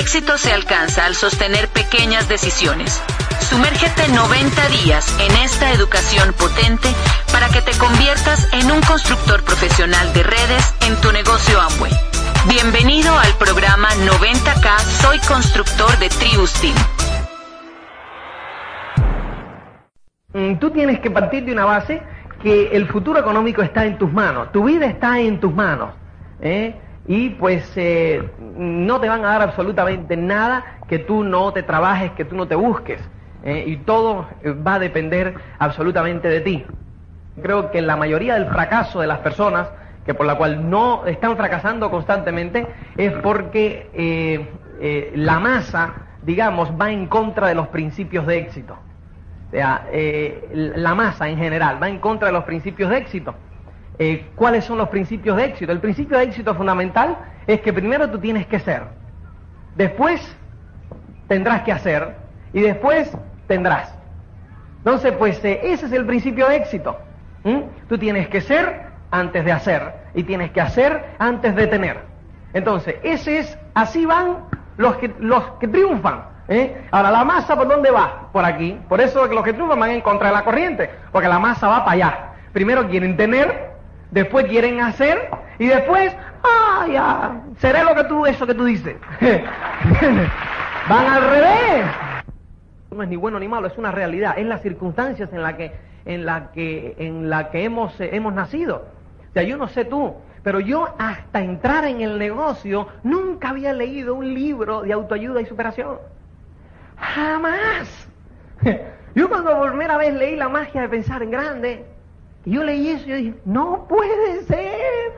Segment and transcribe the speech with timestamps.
[0.00, 3.02] éxito se alcanza al sostener pequeñas decisiones.
[3.40, 6.88] Sumérgete 90 días en esta educación potente
[7.30, 11.92] para que te conviertas en un constructor profesional de redes en tu negocio Amway.
[12.48, 16.76] Bienvenido al programa 90K Soy Constructor de Trius Team.
[20.32, 22.02] Mm, Tú tienes que partir de una base
[22.42, 25.90] que el futuro económico está en tus manos, tu vida está en tus manos.
[26.40, 26.74] ¿eh?
[27.06, 32.12] Y pues eh, no te van a dar absolutamente nada que tú no te trabajes,
[32.12, 33.00] que tú no te busques.
[33.44, 33.64] ¿eh?
[33.66, 36.64] Y todo eh, va a depender absolutamente de ti.
[37.42, 39.68] Creo que la mayoría del fracaso de las personas,
[40.04, 44.48] que por la cual no están fracasando constantemente, es porque eh,
[44.80, 48.76] eh, la masa, digamos, va en contra de los principios de éxito.
[49.48, 49.84] O sea,
[50.52, 53.34] la masa en general va en contra de los principios de éxito.
[54.02, 55.70] Eh, ¿Cuáles son los principios de éxito?
[55.70, 58.84] El principio de éxito fundamental es que primero tú tienes que ser,
[59.76, 60.36] después
[61.28, 62.16] tendrás que hacer
[62.54, 63.14] y después
[63.46, 63.94] tendrás.
[64.78, 66.96] Entonces, pues eh, ese es el principio de éxito.
[67.90, 71.98] Tú tienes que ser antes de hacer y tienes que hacer antes de tener.
[72.54, 74.46] Entonces, ese es, así van
[74.78, 76.24] los que, los que triunfan.
[76.48, 76.86] ¿eh?
[76.90, 78.30] Ahora, la masa, ¿por dónde va?
[78.32, 78.78] Por aquí.
[78.88, 81.84] Por eso los que triunfan van en contra de la corriente, porque la masa va
[81.84, 82.18] para allá.
[82.52, 83.69] Primero quieren tener,
[84.10, 88.96] después quieren hacer y después, ah, seré lo que tú, eso que tú dices.
[90.88, 91.84] van al revés.
[92.90, 95.72] No es ni bueno ni malo, es una realidad, es las circunstancias en la que,
[96.04, 98.86] en la que, en la que hemos, eh, hemos nacido.
[99.36, 104.14] O yo no sé tú, pero yo hasta entrar en el negocio nunca había leído
[104.14, 105.98] un libro de autoayuda y superación.
[106.96, 108.08] Jamás.
[109.14, 111.84] Yo cuando por primera vez leí La magia de pensar en grande,
[112.44, 115.12] y yo leí eso y yo dije, no puede ser.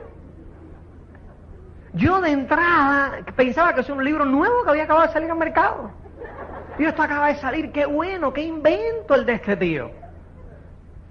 [1.93, 5.37] Yo de entrada pensaba que era un libro nuevo que había acabado de salir al
[5.37, 5.91] mercado.
[6.77, 9.91] Y esto acaba de salir, qué bueno, qué invento el de este tío.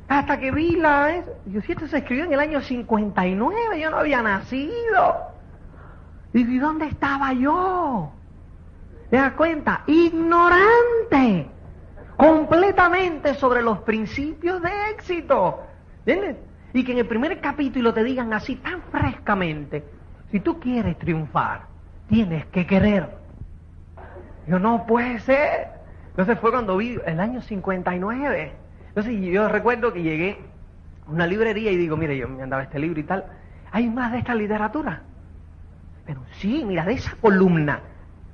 [0.09, 1.23] Hasta que vi la...
[1.47, 5.33] Yo si esto se escribió en el año 59, yo no había nacido.
[6.35, 8.11] Y ¿y dónde estaba yo?
[9.09, 9.83] ¿Te das cuenta?
[9.87, 11.47] Ignorante.
[12.17, 15.61] Completamente sobre los principios de éxito.
[16.07, 16.37] ¿Entiendes?
[16.73, 19.85] Y que en el primer capítulo te digan así tan frescamente,
[20.31, 21.67] si tú quieres triunfar,
[22.09, 23.09] tienes que querer.
[24.47, 25.69] Yo no puede ser.
[26.11, 28.53] Entonces fue cuando vi el año 59.
[28.89, 30.39] Entonces yo recuerdo que llegué
[31.07, 33.25] a una librería y digo, mire, yo me andaba este libro y tal.
[33.71, 35.03] ¿Hay más de esta literatura?
[36.07, 37.81] Pero sí, mira, de esa columna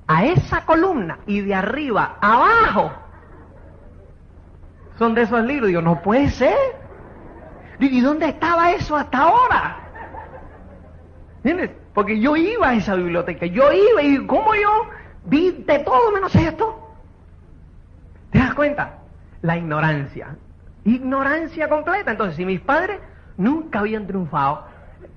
[0.09, 2.91] a esa columna y de arriba abajo
[4.99, 5.69] son de esos libros.
[5.69, 6.57] Digo, no puede ser.
[7.81, 9.77] ¿Y dónde estaba eso hasta ahora?
[11.39, 11.71] ¿Entiendes?
[11.94, 14.87] Porque yo iba a esa biblioteca, yo iba y ¿cómo yo
[15.25, 16.89] vi de todo menos esto?
[18.31, 18.99] ¿Te das cuenta?
[19.43, 20.37] La ignorancia.
[20.84, 22.11] Ignorancia completa.
[22.11, 23.00] Entonces, si mis padres
[23.37, 24.65] nunca habían triunfado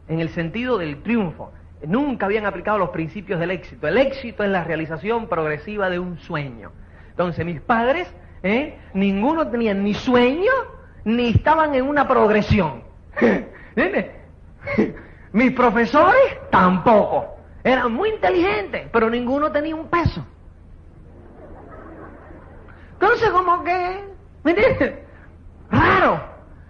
[0.08, 1.52] en el sentido del triunfo,
[1.86, 3.88] nunca habían aplicado los principios del éxito.
[3.88, 6.72] El éxito es la realización progresiva de un sueño.
[7.10, 8.12] Entonces, mis padres,
[8.44, 8.78] ¿eh?
[8.94, 10.52] ninguno tenían ni sueño,
[11.06, 12.84] ni estaban en una progresión.
[15.34, 17.38] Mis profesores tampoco.
[17.64, 20.26] Eran muy inteligentes, pero ninguno tenía un peso.
[22.94, 24.04] Entonces, como que,
[24.44, 24.94] ¿me entiendes?
[25.70, 26.22] Raro.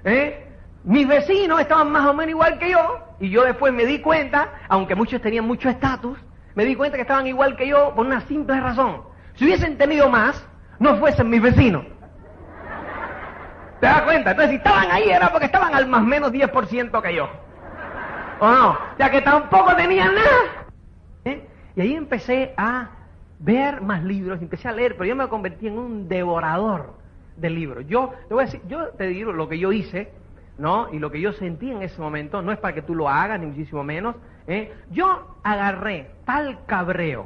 [0.04, 0.48] ¿eh?
[0.84, 4.50] Mis vecinos estaban más o menos igual que yo, y yo después me di cuenta,
[4.68, 6.18] aunque muchos tenían mucho estatus,
[6.56, 9.02] me di cuenta que estaban igual que yo por una simple razón.
[9.36, 10.46] Si hubiesen tenido más,
[10.80, 11.86] no fuesen mis vecinos.
[13.82, 14.32] ¿Te das cuenta?
[14.32, 17.28] Entonces, si estaban ahí era porque estaban al más menos 10% que yo.
[18.40, 18.78] ¿O no?
[19.00, 20.68] Ya que tampoco tenían nada.
[21.26, 21.48] ¿Eh?
[21.76, 22.90] Y ahí empecé a
[23.40, 26.94] ver más libros, empecé a leer, pero yo me convertí en un devorador
[27.38, 27.88] de libros.
[27.88, 30.12] Yo te voy a decir, yo te digo lo que yo hice,
[30.60, 30.94] ¿no?
[30.94, 33.40] Y lo que yo sentí en ese momento, no es para que tú lo hagas,
[33.40, 34.16] ni muchísimo menos.
[34.46, 34.72] ¿eh?
[34.92, 37.26] Yo agarré tal cabreo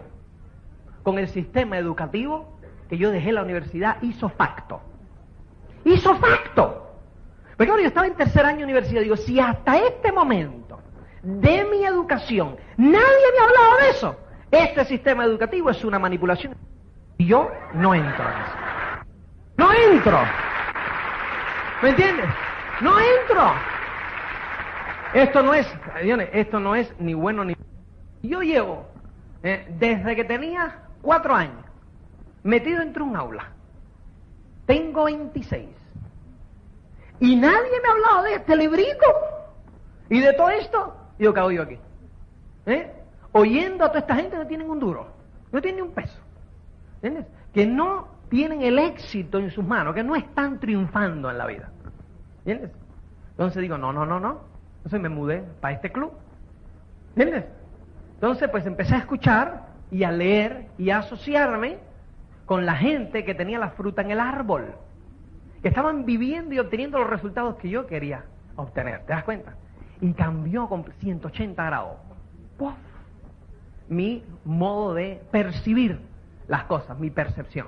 [1.04, 2.58] con el sistema educativo
[2.88, 4.80] que yo dejé la universidad, hizo facto.
[5.86, 6.82] Hizo facto.
[7.56, 10.82] Porque claro, yo estaba en tercer año de universidad, digo, si hasta este momento
[11.22, 14.20] de mi educación nadie me ha hablado de eso,
[14.52, 16.56] este sistema educativo es una manipulación.
[17.18, 18.56] Y yo no entro en eso.
[19.58, 20.20] No entro.
[21.82, 22.26] ¿Me entiendes?
[22.82, 23.54] No entro.
[25.14, 25.72] Esto no es,
[26.34, 27.56] esto no es ni bueno ni...
[28.22, 28.86] Yo llevo,
[29.44, 31.64] eh, desde que tenía cuatro años,
[32.44, 33.55] metido entre un aula.
[34.66, 35.70] Tengo 26.
[37.20, 39.06] Y nadie me ha hablado de este librito.
[40.10, 41.80] Y de todo esto, yo cago yo aquí.
[42.66, 42.92] ¿Eh?
[43.32, 45.08] Oyendo a toda esta gente que tienen un duro.
[45.52, 46.20] no tienen un peso.
[47.02, 47.28] ¿Entiendes?
[47.54, 51.70] Que no tienen el éxito en sus manos, que no están triunfando en la vida.
[52.40, 52.72] ¿Entiendes?
[53.32, 54.42] Entonces digo, no, no, no, no.
[54.78, 56.12] Entonces me mudé para este club.
[57.16, 57.46] ¿Entiendes?
[58.16, 61.78] Entonces pues empecé a escuchar y a leer y a asociarme
[62.46, 64.76] con la gente que tenía la fruta en el árbol,
[65.62, 68.26] que estaban viviendo y obteniendo los resultados que yo quería
[68.56, 69.02] obtener.
[69.06, 69.56] ¿Te das cuenta?
[70.02, 71.98] Y cambió con 180 grados.
[72.58, 72.74] ¡Puf!
[73.88, 76.00] Mi modo de percibir
[76.48, 77.68] las cosas, mi percepción.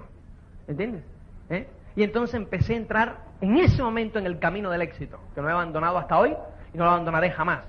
[0.67, 1.03] ¿Entiendes?
[1.49, 1.67] ¿Eh?
[1.95, 5.49] Y entonces empecé a entrar en ese momento en el camino del éxito, que no
[5.49, 6.35] he abandonado hasta hoy
[6.73, 7.65] y no lo abandonaré jamás.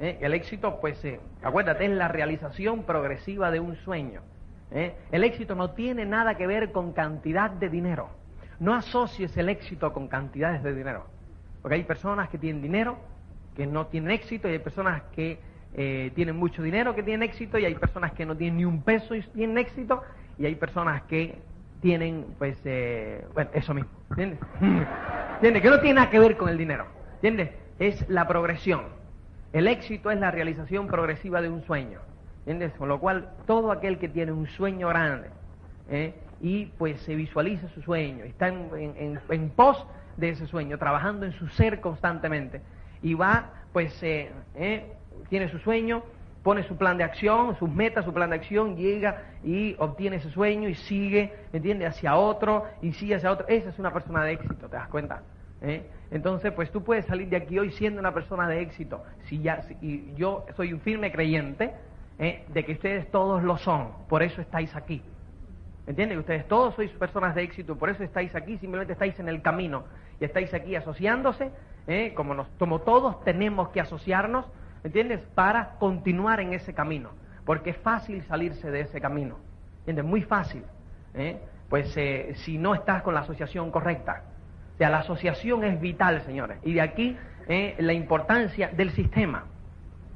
[0.00, 0.18] ¿Eh?
[0.20, 4.22] El éxito, pues, eh, acuérdate, es la realización progresiva de un sueño.
[4.74, 4.94] ¿Eh?
[5.10, 8.10] El éxito no tiene nada que ver con cantidad de dinero.
[8.60, 11.06] No asocies el éxito con cantidades de dinero.
[11.62, 12.98] Porque hay personas que tienen dinero
[13.56, 15.38] que no tienen éxito y hay personas que
[15.74, 18.82] eh, tienen mucho dinero que tienen éxito y hay personas que no tienen ni un
[18.82, 20.02] peso y tienen éxito
[20.38, 21.38] y hay personas que
[21.80, 23.90] tienen, pues, eh, bueno, eso mismo.
[24.10, 24.38] ¿Entiendes?
[25.34, 25.62] ¿Entiendes?
[25.62, 26.86] Que no tiene nada que ver con el dinero.
[27.14, 27.50] ¿Entiendes?
[27.78, 28.82] Es la progresión.
[29.52, 32.00] El éxito es la realización progresiva de un sueño.
[32.46, 32.72] ¿Entiendes?
[32.74, 35.28] Con lo cual, todo aquel que tiene un sueño grande
[35.88, 36.14] ¿eh?
[36.42, 39.86] y pues se visualiza su sueño, está en, en, en, pos
[40.18, 42.60] de ese sueño, trabajando en su ser constantemente
[43.02, 44.92] y va, pues, eh, ¿eh?
[45.30, 46.02] tiene su sueño,
[46.42, 50.30] pone su plan de acción, sus metas, su plan de acción, llega y obtiene ese
[50.30, 51.88] sueño y sigue, ¿entiendes?
[51.88, 53.46] Hacia otro y sigue hacia otro.
[53.48, 55.22] Esa es una persona de éxito, ¿te das cuenta?
[55.62, 55.82] ¿Eh?
[56.10, 59.02] Entonces, pues tú puedes salir de aquí hoy siendo una persona de éxito.
[59.24, 61.72] Si ya, si, y yo soy un firme creyente
[62.18, 62.44] ¿eh?
[62.48, 65.02] de que ustedes todos lo son, por eso estáis aquí.
[65.86, 66.18] ¿Entienden?
[66.18, 69.84] Ustedes todos sois personas de éxito, por eso estáis aquí, simplemente estáis en el camino
[70.18, 71.50] y estáis aquí asociándose,
[71.86, 72.14] ¿eh?
[72.14, 74.46] como, nos, como todos tenemos que asociarnos,
[74.82, 75.20] ¿entiendes?
[75.34, 77.10] Para continuar en ese camino,
[77.44, 79.36] porque es fácil salirse de ese camino,
[79.80, 80.06] ¿entiendes?
[80.06, 80.64] Muy fácil,
[81.12, 81.38] ¿eh?
[81.68, 81.94] pues
[82.44, 84.22] si no estás con la asociación correcta.
[84.74, 87.16] O sea, la asociación es vital, señores, y de aquí
[87.46, 89.44] la importancia del sistema.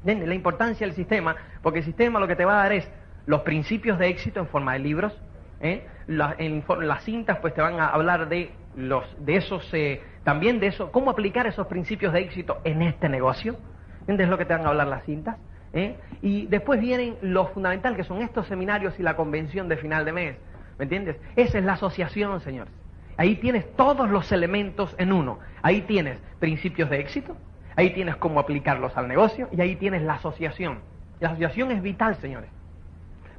[0.03, 2.89] La importancia del sistema, porque el sistema lo que te va a dar es
[3.25, 5.13] los principios de éxito en forma de libros,
[5.61, 5.85] ¿eh?
[6.07, 10.67] En, las cintas pues te van a hablar de los de esos eh, también de
[10.67, 13.57] eso cómo aplicar esos principios de éxito en este negocio
[14.01, 15.37] ¿entiendes lo que te van a hablar las cintas?
[15.71, 15.97] ¿Eh?
[16.23, 20.11] y después vienen lo fundamental que son estos seminarios y la convención de final de
[20.11, 20.35] mes
[20.79, 21.17] ¿me entiendes?
[21.35, 22.73] esa es la asociación señores
[23.17, 27.35] ahí tienes todos los elementos en uno ahí tienes principios de éxito
[27.79, 30.79] ahí tienes cómo aplicarlos al negocio y ahí tienes la asociación
[31.19, 32.49] la asociación es vital señores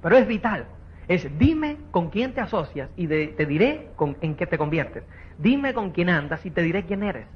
[0.02, 0.66] pero es vital
[1.10, 3.90] es dime con quién te asocias y te diré
[4.20, 5.02] en qué te conviertes.
[5.38, 7.26] Dime con quién andas y te diré quién eres.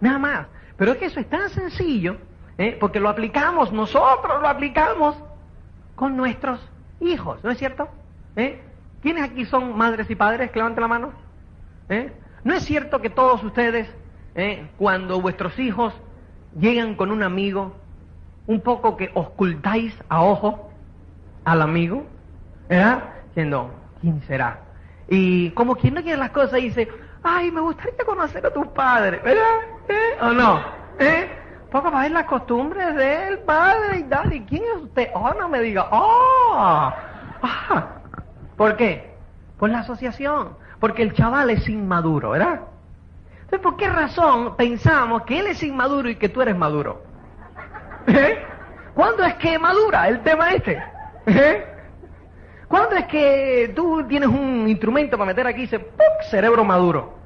[0.00, 0.46] Nada más.
[0.78, 2.16] Pero es que eso es tan sencillo,
[2.56, 2.78] ¿eh?
[2.80, 5.14] porque lo aplicamos, nosotros lo aplicamos
[5.94, 6.58] con nuestros
[7.00, 7.90] hijos, ¿no es cierto?
[8.34, 8.62] ¿Eh?
[9.02, 10.50] ¿Quiénes aquí son madres y padres?
[10.50, 11.12] Que levanten la mano.
[11.90, 12.10] ¿Eh?
[12.44, 13.94] ¿No es cierto que todos ustedes,
[14.36, 14.66] ¿eh?
[14.78, 15.92] cuando vuestros hijos
[16.58, 17.74] llegan con un amigo,
[18.46, 20.70] un poco que ocultáis a ojo
[21.44, 22.04] al amigo?
[22.68, 23.04] ¿Verdad?
[23.28, 23.70] Diciendo,
[24.00, 24.60] ¿quién será?
[25.08, 26.88] Y como quien no quiere las cosas dice,
[27.22, 29.44] ay, me gustaría conocer a tus padres, ¿verdad?
[29.88, 30.18] ¿Eh?
[30.20, 30.60] ¿O no?
[30.98, 31.28] ¿Eh?
[31.70, 34.32] Poco ver las costumbres del padre y tal.
[34.32, 35.08] ¿Y quién es usted?
[35.14, 36.54] Oh, no me diga, oh.
[36.56, 37.86] Ah.
[38.56, 39.14] ¿Por qué?
[39.58, 40.56] Por la asociación.
[40.80, 42.60] Porque el chaval es inmaduro, ¿verdad?
[43.50, 47.02] Entonces, ¿por qué razón pensamos que él es inmaduro y que tú eres maduro?
[48.06, 48.44] ¿Eh?
[48.92, 50.82] ¿Cuándo es que madura el tema este?
[51.24, 51.64] ¿Eh?
[52.68, 56.22] ¿Cuándo es que tú tienes un instrumento para meter aquí y dice, ¡puc!
[56.28, 57.16] cerebro maduro?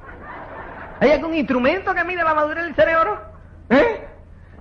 [1.00, 3.20] ¿Hay algún instrumento que mide la madurez del cerebro?
[3.70, 4.06] ¿Eh?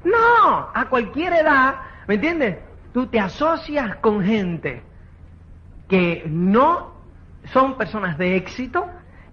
[0.04, 1.76] No, a cualquier edad,
[2.08, 2.58] ¿me entiendes?
[2.92, 4.82] Tú te asocias con gente
[5.88, 6.96] que no
[7.54, 8.88] son personas de éxito,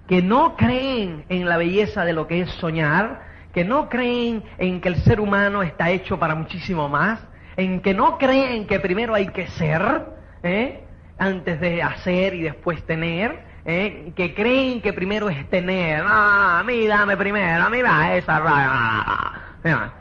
[0.08, 3.20] que no creen en la belleza de lo que es soñar,
[3.52, 7.20] que no creen en que el ser humano está hecho para muchísimo más,
[7.56, 10.06] en que no creen que primero hay que ser,
[10.42, 10.82] ¿eh?
[11.18, 14.12] antes de hacer y después tener, ¿eh?
[14.16, 16.02] que creen que primero es tener.
[16.06, 18.42] Ah, a mí dame primero, a mí da esa.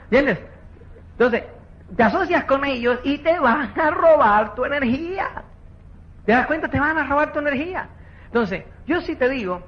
[0.03, 0.39] ¿Entiendes?
[1.13, 1.43] Entonces,
[1.95, 5.43] te asocias con ellos y te van a robar tu energía.
[6.25, 6.69] ¿Te das cuenta?
[6.69, 7.89] Te van a robar tu energía.
[8.25, 9.63] Entonces, yo sí te digo,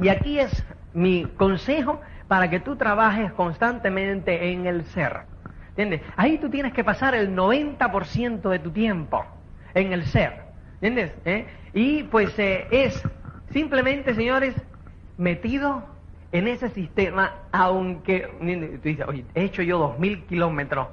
[0.00, 5.22] y aquí es mi consejo para que tú trabajes constantemente en el ser.
[5.70, 6.02] ¿Entiendes?
[6.16, 9.24] Ahí tú tienes que pasar el 90% de tu tiempo
[9.74, 10.44] en el ser.
[10.80, 11.12] ¿Entiendes?
[11.24, 11.46] ¿Eh?
[11.72, 13.02] Y pues eh, es
[13.50, 14.54] simplemente, señores,
[15.16, 15.84] metido
[16.32, 18.28] en ese sistema, aunque
[18.82, 20.88] tú dices, oye, he hecho yo dos mil kilómetros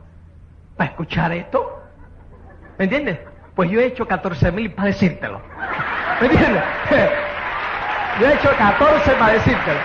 [0.78, 1.82] para escuchar esto.
[2.78, 3.20] ¿Me entiendes?
[3.56, 5.42] Pues yo he hecho catorce mil para decírtelo.
[6.22, 6.64] ¿Me entiendes?
[8.22, 9.80] Yo he hecho 14 para decírtelo.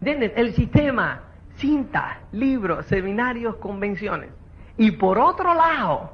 [0.00, 0.32] ¿Entiendes?
[0.36, 1.22] El sistema,
[1.56, 4.30] cintas, libros, seminarios, convenciones.
[4.78, 6.12] Y por otro lado,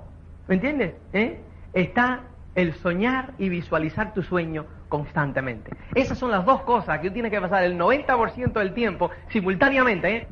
[0.48, 0.94] ¿me entiendes?
[1.12, 1.42] ¿Eh?
[1.74, 2.20] Está
[2.54, 5.76] el soñar y visualizar tu sueño constantemente.
[5.94, 10.16] Esas son las dos cosas que tú tienes que pasar el 90% del tiempo simultáneamente.
[10.16, 10.28] ¿eh?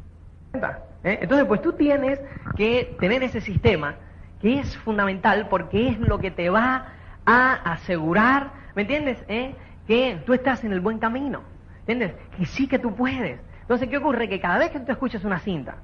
[1.05, 1.19] ¿Eh?
[1.21, 2.19] Entonces, pues tú tienes
[2.57, 3.97] que tener ese sistema
[4.41, 6.87] que es fundamental porque es lo que te va
[7.27, 9.23] a asegurar, ¿me entiendes?
[9.29, 9.55] ¿Eh?
[9.91, 11.41] Que tú estás en el buen camino,
[11.81, 12.15] ¿entiendes?
[12.37, 13.41] Que sí que tú puedes.
[13.63, 14.29] Entonces, ¿qué ocurre?
[14.29, 15.79] Que cada vez que tú escuchas una cinta,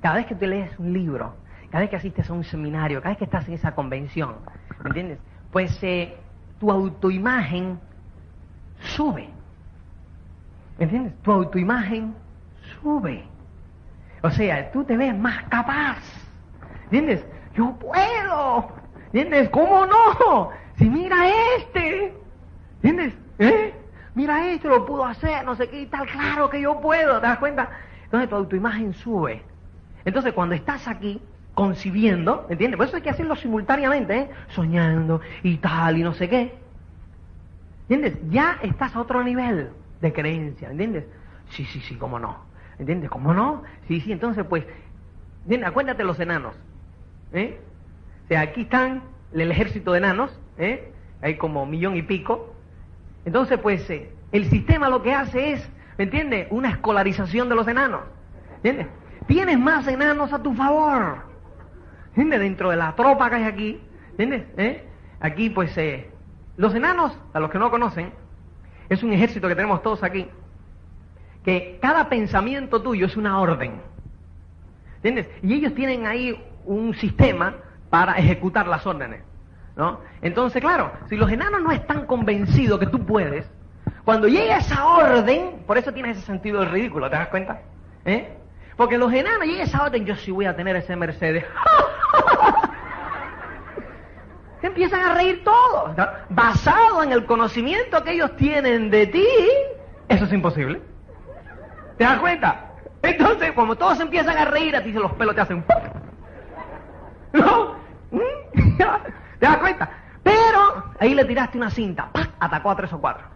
[0.00, 1.36] cada vez que tú lees un libro,
[1.70, 4.38] cada vez que asistes a un seminario, cada vez que estás en esa convención,
[4.82, 5.20] ¿me entiendes?
[5.52, 6.16] Pues eh,
[6.58, 7.78] tu autoimagen
[8.80, 9.28] sube.
[10.76, 11.14] ¿Me entiendes?
[11.22, 12.12] Tu autoimagen
[12.82, 13.24] sube.
[14.24, 15.98] O sea, tú te ves más capaz.
[16.86, 17.24] ¿Entiendes?
[17.54, 18.72] Yo puedo.
[19.12, 19.48] ¿Entiendes?
[19.50, 20.50] ¿Cómo no?
[20.76, 22.12] Si mira este.
[22.82, 23.14] ¿Entiendes?
[23.38, 23.74] ¿Eh?
[24.14, 26.06] Mira esto, lo pudo hacer, no sé qué y tal.
[26.06, 27.68] Claro que yo puedo, ¿te das cuenta?
[28.04, 29.42] Entonces tu autoimagen sube.
[30.04, 31.20] Entonces cuando estás aquí
[31.54, 32.76] concibiendo, ¿entiendes?
[32.76, 34.30] Por eso hay que hacerlo simultáneamente, ¿eh?
[34.48, 36.54] Soñando y tal y no sé qué.
[37.88, 38.18] ¿Entiendes?
[38.30, 41.04] Ya estás a otro nivel de creencia, ¿entiendes?
[41.50, 42.44] Sí, sí, sí, cómo no.
[42.78, 43.10] ¿Entiendes?
[43.10, 43.62] ¿Cómo no?
[43.88, 44.64] Sí, sí, entonces pues,
[45.42, 45.68] ¿entiendes?
[45.68, 46.54] acuérdate los enanos.
[47.32, 47.60] ¿eh?
[48.24, 50.92] O sea, aquí están el ejército de enanos, ¿eh?
[51.20, 52.53] hay como millón y pico.
[53.24, 56.48] Entonces pues, eh, el sistema lo que hace es, ¿me entiendes?
[56.50, 58.02] Una escolarización de los enanos.
[58.56, 58.88] ¿Entiendes?
[59.26, 61.18] Tienes más enanos a tu favor.
[62.08, 62.40] ¿Entiendes?
[62.40, 63.80] Dentro de la tropa que hay aquí.
[64.10, 64.44] ¿Entiendes?
[64.56, 64.84] ¿Eh?
[65.20, 66.10] Aquí pues eh,
[66.56, 68.12] los enanos, a los que no conocen,
[68.88, 70.28] es un ejército que tenemos todos aquí,
[71.44, 73.80] que cada pensamiento tuyo es una orden.
[74.96, 75.28] ¿Entiendes?
[75.42, 77.54] Y ellos tienen ahí un sistema
[77.90, 79.22] para ejecutar las órdenes.
[79.76, 80.00] ¿No?
[80.22, 83.46] Entonces, claro, si los enanos no están convencidos que tú puedes,
[84.04, 87.60] cuando llega esa orden, por eso tienes ese sentido del ridículo, ¿te das cuenta?
[88.04, 88.36] ¿Eh?
[88.76, 91.44] Porque los enanos llega esa orden, yo sí voy a tener ese Mercedes.
[94.66, 95.96] empiezan a reír todos.
[96.30, 99.26] Basado en el conocimiento que ellos tienen de ti,
[100.08, 100.80] eso es imposible.
[101.96, 102.72] ¿Te das cuenta?
[103.02, 105.64] Entonces, como todos empiezan a reír, a ti los pelos te hacen
[107.32, 107.76] ¿No?
[109.38, 109.88] ¿Te das cuenta?
[110.22, 112.08] Pero ahí le tiraste una cinta,
[112.40, 113.26] atacó a tres o cuatro.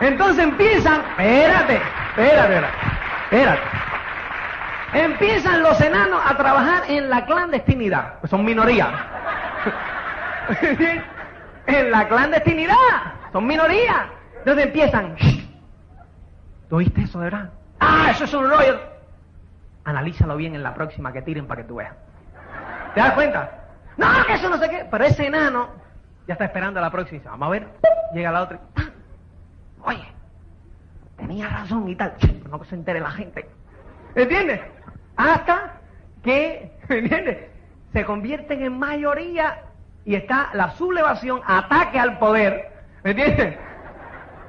[0.00, 1.80] Entonces empiezan, espérate,
[2.16, 2.66] espérate,
[3.30, 3.62] espérate.
[4.94, 8.14] Empiezan los enanos a trabajar en la clandestinidad.
[8.28, 8.90] son minoría.
[11.66, 12.74] en la clandestinidad.
[13.32, 14.06] Son minoría.
[14.38, 15.16] Entonces empiezan.
[16.68, 17.50] ¿Tú oíste eso de verdad?
[17.80, 18.80] Ah, eso es un rollo.
[19.84, 21.94] Analízalo bien en la próxima que tiren para que tú veas.
[22.94, 23.61] ¿Te das cuenta?
[23.96, 24.86] No, que eso no sé qué.
[24.90, 25.68] Pero ese enano
[26.26, 27.22] ya está esperando a la próxima.
[27.30, 27.68] Vamos a ver.
[28.14, 28.60] Llega la otra.
[29.84, 30.06] Oye,
[31.16, 32.14] tenía razón y tal.
[32.50, 33.48] No que se entere la gente.
[34.14, 34.60] ¿Entiendes?
[35.16, 35.74] hasta
[36.22, 37.38] que, ¿entiendes?
[37.92, 39.62] Se convierten en mayoría
[40.04, 42.70] y está la sublevación, ataque al poder,
[43.04, 43.56] ¿me entiendes?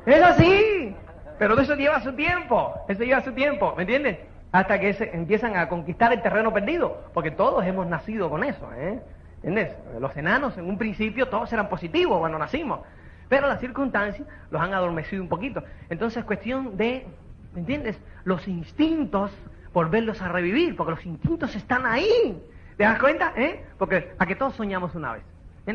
[0.06, 0.96] Es así,
[1.38, 4.18] pero eso lleva su tiempo, eso lleva su tiempo, ¿me entiendes?
[4.52, 8.70] Hasta que se empiezan a conquistar el terreno perdido, porque todos hemos nacido con eso,
[8.76, 9.02] ¿eh?
[9.44, 9.76] ¿Entiendes?
[10.00, 12.80] Los enanos en un principio todos eran positivos cuando nacimos,
[13.28, 15.62] pero las circunstancias los han adormecido un poquito.
[15.90, 17.06] Entonces es cuestión de,
[17.54, 18.00] ¿me entiendes?
[18.24, 19.32] Los instintos
[19.74, 22.42] por verlos a revivir, porque los instintos están ahí.
[22.78, 23.34] ¿Te das cuenta?
[23.36, 23.66] ¿Eh?
[23.78, 25.24] Porque a que todos soñamos una vez.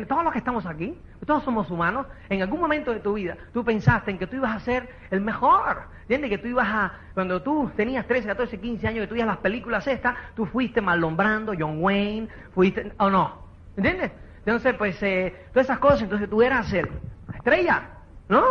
[0.07, 3.63] Todos los que estamos aquí, todos somos humanos, en algún momento de tu vida tú
[3.63, 6.29] pensaste en que tú ibas a ser el mejor, ¿entiendes?
[6.29, 9.87] Que tú ibas a, cuando tú tenías 13, 14, 15 años, que tú las películas
[9.87, 13.48] estas, tú fuiste malombrando, John Wayne, fuiste, o no,
[13.79, 14.11] ¿entiendes?
[14.39, 16.89] Entonces, pues, eh, todas esas cosas, entonces tú eras el
[17.35, 17.89] estrella,
[18.27, 18.43] ¿no?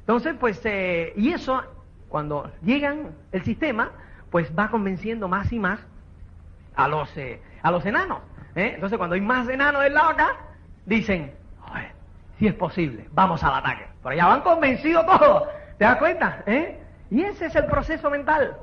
[0.00, 1.62] Entonces, pues, eh, y eso,
[2.08, 3.90] cuando llegan el sistema,
[4.30, 5.80] pues va convenciendo más y más
[6.74, 8.18] a los, eh, a los enanos.
[8.56, 8.72] ¿eh?
[8.74, 10.36] Entonces cuando hay más enanos del lado acá,
[10.86, 11.32] dicen,
[12.38, 13.86] si es posible, vamos al ataque.
[14.02, 16.42] Pero ya van convencidos todos, ¿te das cuenta?
[16.46, 16.80] ¿Eh?
[17.10, 18.56] Y ese es el proceso mental.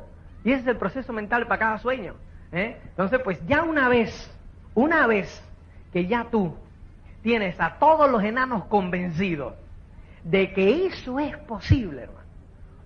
[0.43, 2.15] Y ese es el proceso mental para cada sueño.
[2.51, 4.29] Entonces, pues ya una vez,
[4.75, 5.41] una vez
[5.91, 6.55] que ya tú
[7.21, 9.53] tienes a todos los enanos convencidos
[10.23, 12.27] de que eso es posible, hermano,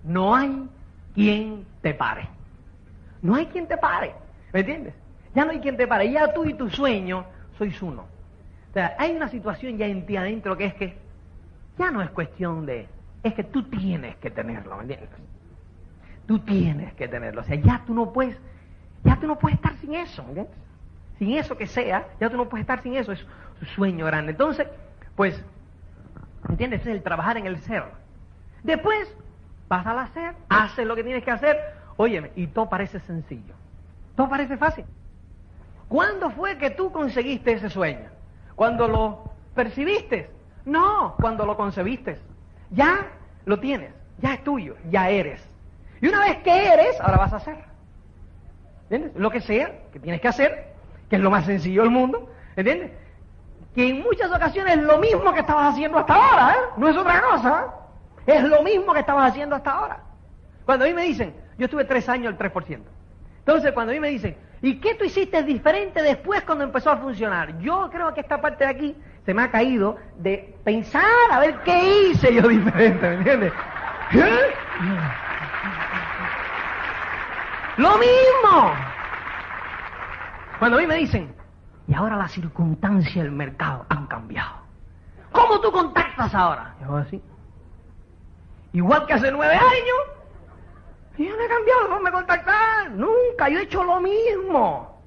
[0.04, 0.68] no hay
[1.14, 2.28] quien te pare.
[3.22, 4.14] No hay quien te pare,
[4.52, 4.94] ¿me entiendes?
[5.34, 7.24] Ya no hay quien te pare, ya tú y tu sueño
[7.58, 8.02] sois uno.
[8.70, 10.96] O sea, hay una situación ya en ti adentro que es que
[11.78, 12.88] ya no es cuestión de,
[13.22, 15.10] es que tú tienes que tenerlo, ¿me entiendes?
[16.26, 18.36] Tú tienes que tenerlo, o sea, ya tú no puedes,
[19.04, 20.56] ya tú no puedes estar sin eso, ¿me entiendes?
[21.18, 23.24] Sin eso que sea, ya tú no puedes estar sin eso, es
[23.60, 24.32] un sueño grande.
[24.32, 24.66] Entonces,
[25.14, 25.42] pues,
[26.48, 26.82] ¿Entiendes?
[26.82, 27.84] Es el trabajar en el ser.
[28.62, 29.12] Después
[29.68, 31.58] vas al hacer, haces lo que tienes que hacer,
[31.96, 33.54] óyeme, y todo parece sencillo.
[34.16, 34.84] Todo parece fácil.
[35.88, 38.08] ¿Cuándo fue que tú conseguiste ese sueño?
[38.54, 40.30] ¿Cuando lo percibiste?
[40.64, 42.18] No, cuando lo concebiste.
[42.70, 43.06] Ya
[43.44, 45.44] lo tienes, ya es tuyo, ya eres.
[46.00, 47.56] Y una vez que eres, ahora vas a hacer.
[48.84, 49.16] ¿Entiendes?
[49.16, 50.74] Lo que sea que tienes que hacer,
[51.08, 52.92] que es lo más sencillo del mundo, ¿entiendes?
[53.74, 56.58] Que en muchas ocasiones es lo mismo que estabas haciendo hasta ahora, ¿eh?
[56.76, 57.66] No es otra cosa.
[58.26, 60.00] Es lo mismo que estabas haciendo hasta ahora.
[60.64, 62.80] Cuando a mí me dicen, yo estuve tres años el 3%.
[63.38, 66.96] Entonces, cuando a mí me dicen, ¿y qué tú hiciste diferente después cuando empezó a
[66.96, 67.56] funcionar?
[67.60, 71.60] Yo creo que esta parte de aquí se me ha caído de pensar a ver
[71.64, 73.52] qué hice yo diferente, ¿me entiendes?
[74.12, 74.54] ¿Eh?
[77.76, 78.72] Lo mismo.
[80.58, 81.34] Cuando a mí me dicen,
[81.88, 84.56] y ahora las circunstancias del mercado han cambiado.
[85.32, 86.74] ¿Cómo tú contactas ahora?
[86.80, 87.22] Yo así.
[88.72, 89.98] Igual que hace nueve años.
[91.16, 92.90] Y yo no he cambiado forma de contactar.
[92.90, 93.48] Nunca.
[93.48, 95.00] Yo he hecho lo mismo.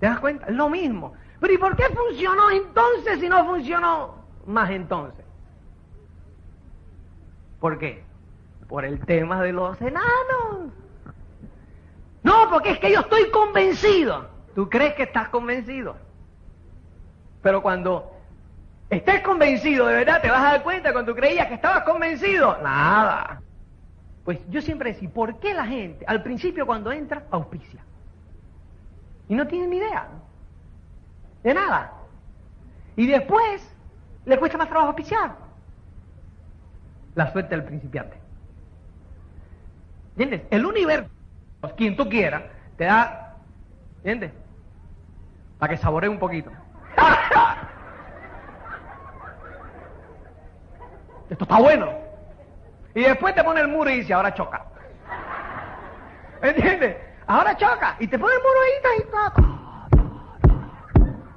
[0.00, 0.46] ¿Te das cuenta?
[0.46, 1.12] Es lo mismo.
[1.40, 4.14] Pero ¿y por qué funcionó entonces si no funcionó
[4.46, 5.24] más entonces?
[7.60, 8.04] ¿Por qué?
[8.68, 10.72] Por el tema de los enanos.
[12.22, 14.31] No, porque es que yo estoy convencido.
[14.54, 15.96] Tú crees que estás convencido.
[17.42, 18.12] Pero cuando
[18.90, 22.58] estés convencido, de verdad, te vas a dar cuenta cuando tú creías que estabas convencido.
[22.62, 23.40] Nada.
[24.24, 27.80] Pues yo siempre decía, ¿por qué la gente al principio cuando entra auspicia?
[29.28, 30.08] Y no tiene ni idea.
[31.42, 31.92] De nada.
[32.96, 33.68] Y después
[34.24, 35.36] le cuesta más trabajo auspiciar.
[37.14, 38.16] La suerte del principiante.
[40.10, 40.42] ¿Entiendes?
[40.50, 41.10] El universo,
[41.76, 42.42] quien tú quieras,
[42.76, 43.36] te da,
[43.98, 44.32] ¿entiendes?
[45.62, 46.50] Para que saboree un poquito.
[51.30, 51.88] Esto está bueno.
[52.96, 54.66] Y después te pone el muro y dice, ahora choca.
[56.42, 56.96] ¿Entiendes?
[57.28, 57.94] Ahora choca.
[58.00, 59.04] Y te pone el muro ahí y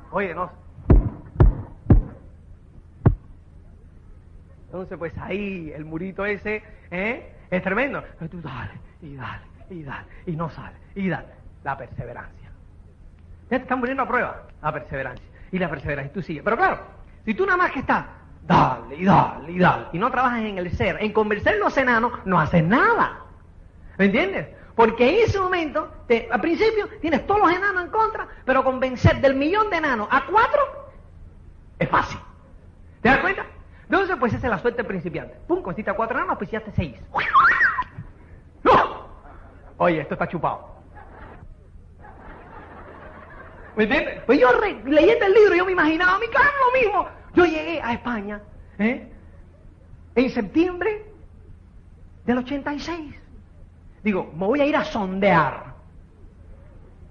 [0.10, 0.52] Oye, no.
[4.66, 7.32] Entonces, pues ahí, el murito ese, ¿eh?
[7.52, 8.04] Es tremendo.
[8.18, 8.74] Pero tú dale,
[9.04, 11.28] y dale, y dale, y no sale, y dale.
[11.64, 12.45] La perseverancia.
[13.50, 15.26] Ya te están poniendo a prueba la perseverancia.
[15.52, 16.44] Y la perseverancia, tú sigues.
[16.44, 16.80] Pero claro,
[17.24, 18.06] si tú nada más que estás,
[18.44, 22.12] dale, y dale, y dale, y no trabajas en el ser, en convencer los enanos,
[22.26, 23.20] no haces nada.
[23.98, 24.48] ¿Me entiendes?
[24.76, 29.22] Porque en ese momento, te, al principio, tienes todos los enanos en contra, pero convencer
[29.22, 30.62] del millón de enanos a cuatro
[31.80, 32.20] es fácil.
[33.02, 33.46] ¿Te das cuenta?
[33.84, 35.36] Entonces, pues esa es la suerte del principiante.
[35.48, 36.96] Pum, conquista cuatro enanos, pues ya te seis.
[38.64, 39.06] ¡No!
[39.78, 40.75] Oye, esto está chupado.
[43.76, 44.48] Pues yo
[44.86, 47.08] leyendo el libro, yo me imaginaba, mi cara lo mismo.
[47.34, 48.42] Yo llegué a España,
[48.80, 49.12] ¿eh?
[50.16, 51.06] En septiembre
[52.26, 53.16] del 86.
[54.02, 55.74] Digo, me voy a ir a sondear.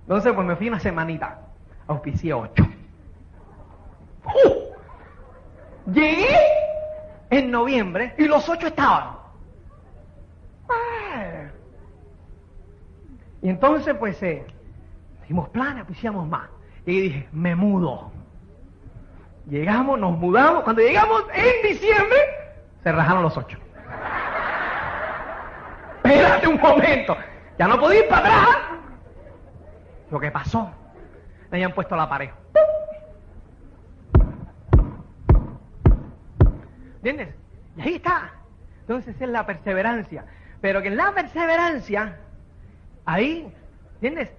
[0.03, 1.39] Entonces, pues me fui una semanita.
[1.87, 2.65] Auspicié ocho.
[4.25, 5.91] ¡Uh!
[5.93, 6.39] Llegué
[7.29, 9.25] en noviembre y los ocho estaban.
[13.43, 14.47] Y entonces, pues, eh,
[15.23, 16.49] hicimos planes, pues más.
[16.87, 18.13] Y dije, me mudo.
[19.49, 20.65] Llegamos, nos mudamos.
[20.65, 22.19] Cuando llegamos en diciembre,
[22.83, 23.59] se rajaron los ocho.
[25.97, 27.17] Espérate un momento.
[27.59, 28.57] Ya no podía ir para atrás.
[30.11, 30.71] Lo que pasó,
[31.51, 32.31] le habían puesto la pared.
[36.97, 37.35] ¿Entiendes?
[37.77, 38.33] Y ahí está.
[38.81, 40.25] Entonces es la perseverancia.
[40.61, 42.19] Pero que en la perseverancia,
[43.05, 43.53] ahí,
[43.95, 44.31] ¿entiendes?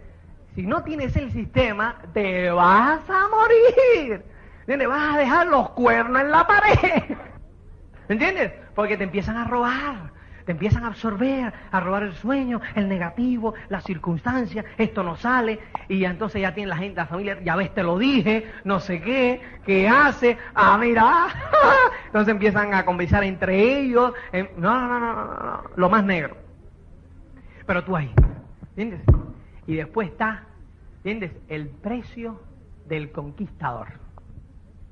[0.56, 4.24] Si no tienes el sistema, te vas a morir.
[4.62, 4.88] ¿Entiendes?
[4.88, 7.18] Vas a dejar los cuernos en la pared.
[8.08, 8.54] ¿Entiendes?
[8.74, 10.16] Porque te empiezan a robar.
[10.46, 15.60] Te empiezan a absorber, a robar el sueño, el negativo, las circunstancias, esto no sale,
[15.90, 19.02] y entonces ya tiene la gente, la familia, ya ves, te lo dije, no sé
[19.02, 21.30] qué, qué hace, ah, mira,
[22.06, 24.14] entonces empiezan a conversar entre ellos,
[24.56, 26.38] no, no, no, no, no, no, lo más negro.
[27.66, 28.14] Pero tú ahí,
[28.76, 29.02] ¿entiendes?
[29.68, 30.44] Y después está,
[30.98, 31.32] ¿entiendes?
[31.48, 32.42] El precio
[32.88, 33.88] del conquistador.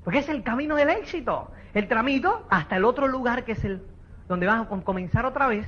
[0.02, 1.50] Porque es el camino del éxito.
[1.72, 3.82] El tramito hasta el otro lugar que es el
[4.28, 5.66] donde vas a comenzar otra vez,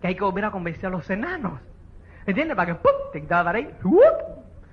[0.00, 1.60] que hay que volver a convencer a los enanos.
[2.26, 2.56] ¿Entiendes?
[2.56, 2.92] Para que ¡pum!
[3.12, 3.68] te quitaba ahí.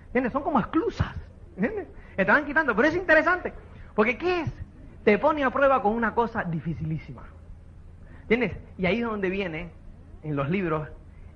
[0.07, 0.31] ¿Entiendes?
[0.31, 1.13] Son como exclusas.
[1.55, 1.87] ¿Entiendes?
[2.15, 2.75] Estaban quitando.
[2.75, 3.53] Pero es interesante.
[3.95, 4.53] Porque ¿qué es?
[5.03, 7.23] Te pone a prueba con una cosa dificilísima.
[8.21, 8.57] ¿Entiendes?
[8.77, 9.71] Y ahí es donde viene,
[10.23, 10.87] en los libros,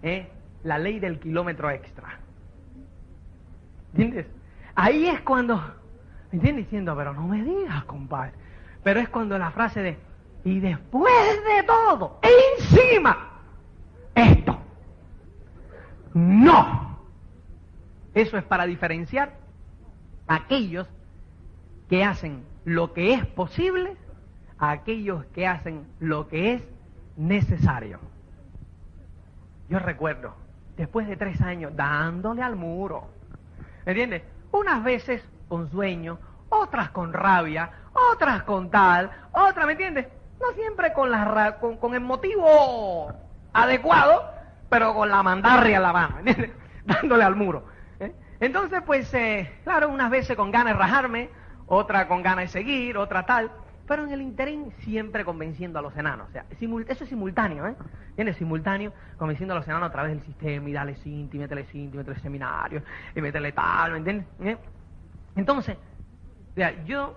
[0.03, 0.29] ¿eh?
[0.65, 2.19] La ley del kilómetro extra.
[3.93, 4.25] ¿Entiendes?
[4.75, 6.65] Ahí es cuando, ¿me entiendes?
[6.65, 8.33] Diciendo, pero no me digas, compadre.
[8.83, 9.97] Pero es cuando la frase de,
[10.43, 11.13] Y después
[11.45, 12.19] de todo,
[12.57, 13.39] encima,
[14.13, 14.59] esto.
[16.13, 16.99] No.
[18.13, 19.33] Eso es para diferenciar
[20.27, 20.87] a aquellos
[21.89, 23.95] que hacen lo que es posible
[24.57, 26.63] a aquellos que hacen lo que es
[27.17, 27.99] necesario.
[29.69, 30.33] Yo recuerdo,
[30.77, 33.07] después de tres años, dándole al muro.
[33.85, 34.23] ¿Me entiendes?
[34.51, 37.69] Unas veces con sueño, otras con rabia,
[38.11, 40.07] otras con tal, otras, ¿me entiendes?
[40.39, 43.11] No siempre con, la, con, con el motivo
[43.53, 44.31] adecuado,
[44.69, 46.51] pero con la mandarria a la mano, ¿me entiendes?
[46.85, 47.65] Dándole al muro.
[47.99, 48.13] ¿eh?
[48.39, 51.29] Entonces, pues, eh, claro, unas veces con ganas de rajarme,
[51.67, 53.51] otra con ganas de seguir, otra tal
[53.87, 56.29] pero en el interín siempre convenciendo a los enanos.
[56.29, 57.75] O sea, eso es simultáneo, ¿eh?
[58.15, 61.97] Viene simultáneo, convenciendo a los enanos a través del sistema, y dale cinti, métele cinti,
[61.97, 62.81] métele seminario,
[63.15, 64.27] y métele tal, ¿me entiendes?
[64.41, 64.57] ¿Eh?
[65.35, 65.77] Entonces,
[66.51, 67.15] o sea, yo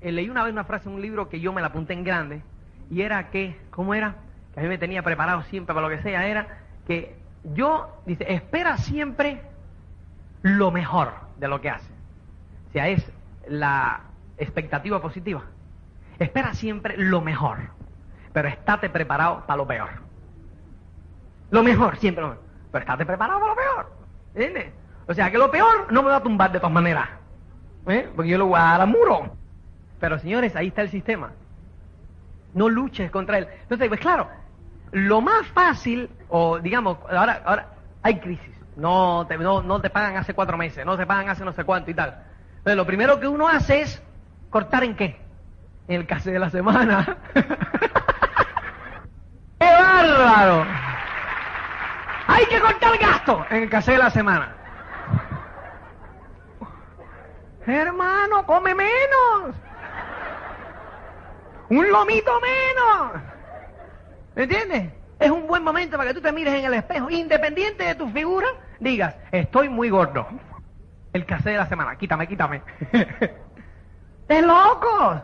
[0.00, 2.04] eh, leí una vez una frase en un libro que yo me la apunté en
[2.04, 2.42] grande,
[2.90, 4.16] y era que, ¿cómo era?
[4.54, 7.16] Que a mí me tenía preparado siempre para lo que sea, era que
[7.54, 9.42] yo, dice, espera siempre
[10.42, 11.90] lo mejor de lo que hace.
[12.68, 13.12] O sea, es
[13.46, 14.02] la
[14.38, 15.42] expectativa positiva.
[16.18, 17.58] Espera siempre lo mejor,
[18.32, 19.90] pero estate preparado para lo peor.
[21.50, 22.44] Lo mejor, siempre lo mejor.
[22.70, 23.92] Pero estate preparado para lo peor.
[24.34, 24.72] ¿Entiendes?
[25.06, 27.08] O sea, que lo peor no me va a tumbar de todas maneras.
[27.86, 28.08] ¿eh?
[28.14, 29.36] Porque yo lo voy a dar muro.
[30.00, 31.32] Pero señores, ahí está el sistema.
[32.54, 33.48] No luches contra él.
[33.62, 34.28] Entonces, pues claro,
[34.92, 37.68] lo más fácil, o digamos, ahora, ahora
[38.02, 38.54] hay crisis.
[38.76, 41.64] No te, no, no te pagan hace cuatro meses, no te pagan hace no sé
[41.64, 42.24] cuánto y tal.
[42.58, 44.02] Entonces, lo primero que uno hace es
[44.50, 45.20] cortar en qué?
[45.88, 47.16] En el case de la semana.
[49.58, 50.66] ¡Qué bárbaro!
[52.26, 54.56] Hay que cortar gasto en el case de la semana.
[57.66, 59.54] Hermano, come menos.
[61.68, 63.22] Un lomito menos.
[64.34, 64.92] ¿Me entiendes?
[65.20, 68.10] Es un buen momento para que tú te mires en el espejo, independiente de tu
[68.10, 68.48] figura,
[68.80, 70.26] digas, estoy muy gordo.
[71.12, 72.62] El case de la semana, quítame, quítame.
[74.28, 75.22] ¡De locos!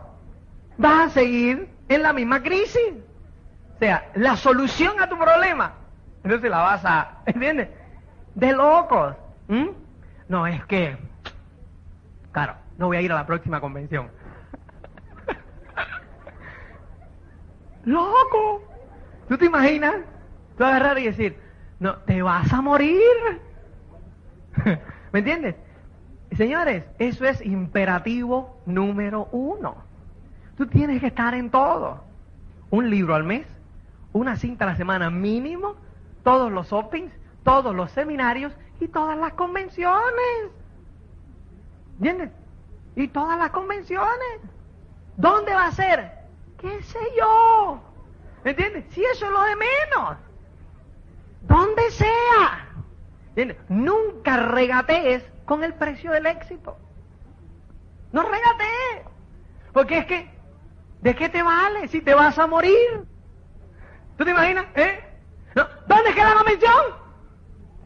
[0.79, 2.95] Vas a seguir en la misma crisis.
[3.75, 5.73] O sea, la solución a tu problema,
[6.25, 7.69] entonces la vas a, ¿entiendes?
[8.35, 9.14] De locos.
[10.29, 10.97] No, es que,
[12.33, 14.11] claro, no voy a ir a la próxima convención.
[17.85, 18.62] ¡Loco!
[19.29, 19.95] ¿Tú te imaginas?
[20.57, 21.38] Tú agarrar y decir,
[21.79, 23.01] no, te vas a morir.
[25.12, 25.55] ¿Me entiendes?
[26.37, 29.88] Señores, eso es imperativo número uno.
[30.59, 32.03] Tú tienes que estar en todo.
[32.71, 33.47] Un libro al mes,
[34.12, 35.77] una cinta a la semana mínimo,
[36.25, 37.12] todos los openings,
[37.44, 40.51] todos los seminarios y todas las convenciones.
[41.99, 42.31] ¿Entiendes?
[42.97, 44.40] Y todas las convenciones.
[45.16, 46.11] ¿Dónde va a ser?
[46.59, 47.81] ¿Qué sé yo?
[48.44, 48.85] ¿Entiendes?
[48.90, 50.16] Si eso es lo de menos.
[51.42, 52.66] Donde sea.
[53.29, 53.59] ¿Entiendes?
[53.68, 56.77] Nunca regatees con el precio del éxito.
[58.11, 59.07] No regatees.
[59.73, 60.38] Porque es que
[61.01, 63.05] ¿De qué te vale si te vas a morir?
[64.17, 64.67] ¿Tú te imaginas?
[64.75, 65.05] ¿Eh?
[65.55, 66.85] ¿Dónde queda la convención?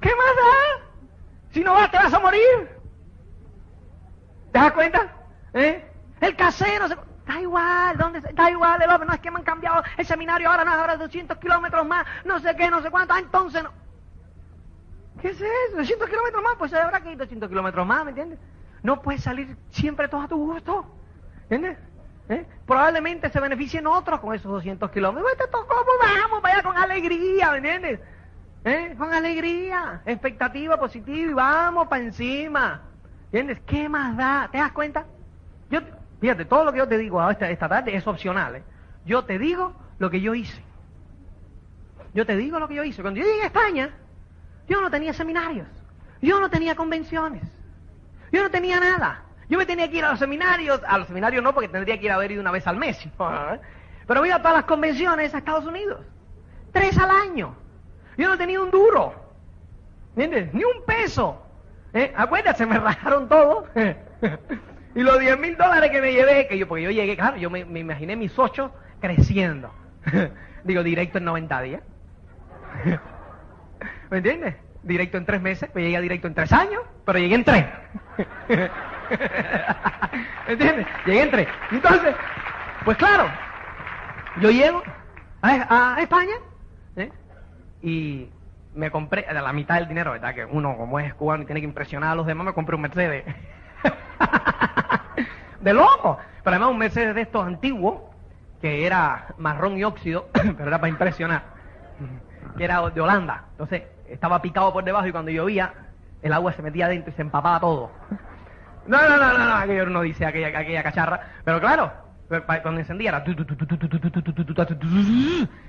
[0.00, 0.86] ¿Qué más da?
[1.52, 2.68] Si no vas, te vas a morir.
[4.52, 5.12] ¿Te das cuenta?
[5.54, 5.90] ¿Eh?
[6.20, 6.96] El casero se...
[7.26, 10.50] Da igual, ¿dónde Da igual, el hombre, no es que me han cambiado el seminario,
[10.50, 13.70] ahora no, ahora 200 kilómetros más, no sé qué, no sé cuánto, ah, entonces no.
[15.20, 15.76] ¿Qué es eso?
[15.76, 18.40] 200 kilómetros más, pues ahora que hay 200 kilómetros más, ¿me entiendes?
[18.82, 20.84] No puedes salir siempre todo a tu gusto,
[21.42, 21.78] ¿entiendes?
[22.28, 22.46] ¿Eh?
[22.66, 25.32] Probablemente se beneficien otros con esos 200 kilómetros.
[25.36, 25.64] Pues
[26.20, 28.00] vamos, vaya con alegría, ¿me entiendes?
[28.64, 28.94] ¿Eh?
[28.96, 32.82] Con alegría, expectativa positiva y vamos para encima.
[33.26, 33.60] ¿Entiendes?
[33.66, 34.48] ¿Qué más da?
[34.52, 35.04] ¿Te das cuenta?
[35.70, 35.80] Yo,
[36.20, 38.56] fíjate, todo lo que yo te digo esta, esta tarde es opcional.
[38.56, 38.62] ¿eh?
[39.04, 40.62] Yo te digo lo que yo hice.
[42.14, 43.02] Yo te digo lo que yo hice.
[43.02, 43.90] Cuando yo llegué a España,
[44.68, 45.66] yo no tenía seminarios.
[46.20, 47.42] Yo no tenía convenciones.
[48.30, 49.22] Yo no tenía nada.
[49.52, 52.06] Yo me tenía que ir a los seminarios, a los seminarios no, porque tendría que
[52.06, 53.06] ir a ver una vez al mes.
[54.06, 56.00] Pero voy a todas las convenciones a Estados Unidos.
[56.72, 57.54] Tres al año.
[58.16, 59.14] Yo no tenía un duro.
[60.16, 60.54] ¿Entiendes?
[60.54, 61.42] Ni un peso.
[61.92, 62.14] ¿Eh?
[62.16, 63.66] Acuérdate, me rajaron todo.
[64.94, 67.50] y los 10 mil dólares que me llevé, que yo, porque yo llegué, claro, yo
[67.50, 69.70] me, imaginé mis ocho creciendo.
[70.64, 71.82] Digo, directo en 90 días.
[74.10, 74.54] ¿Me entiendes?
[74.82, 77.66] Directo en tres meses, me llegué directo en tres años, pero llegué en tres.
[80.48, 80.86] ¿Entiendes?
[81.06, 81.48] Llegué entre.
[81.70, 82.14] Entonces,
[82.84, 83.28] pues claro,
[84.40, 84.82] yo llego
[85.42, 86.34] a, España
[86.96, 87.10] ¿eh?
[87.82, 88.28] y
[88.74, 90.34] me compré la mitad del dinero, ¿verdad?
[90.34, 92.82] Que uno, como es cubano y tiene que impresionar a los demás, me compré un
[92.82, 93.24] Mercedes.
[95.60, 96.18] de loco.
[96.42, 98.00] Pero además un Mercedes de estos antiguos
[98.60, 101.42] que era marrón y óxido, pero era para impresionar,
[102.56, 103.44] que era de Holanda.
[103.52, 105.74] Entonces estaba picado por debajo y cuando llovía
[106.22, 107.90] el agua se metía adentro y se empapaba todo.
[108.86, 111.20] No, no, no, no, no, aquello no dice aquella, aquella cacharra.
[111.44, 111.92] Pero claro,
[112.62, 113.24] cuando encendía era...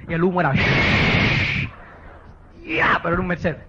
[0.08, 0.54] Y el humo era...
[2.65, 3.63] Ya, pero era un Mercedes.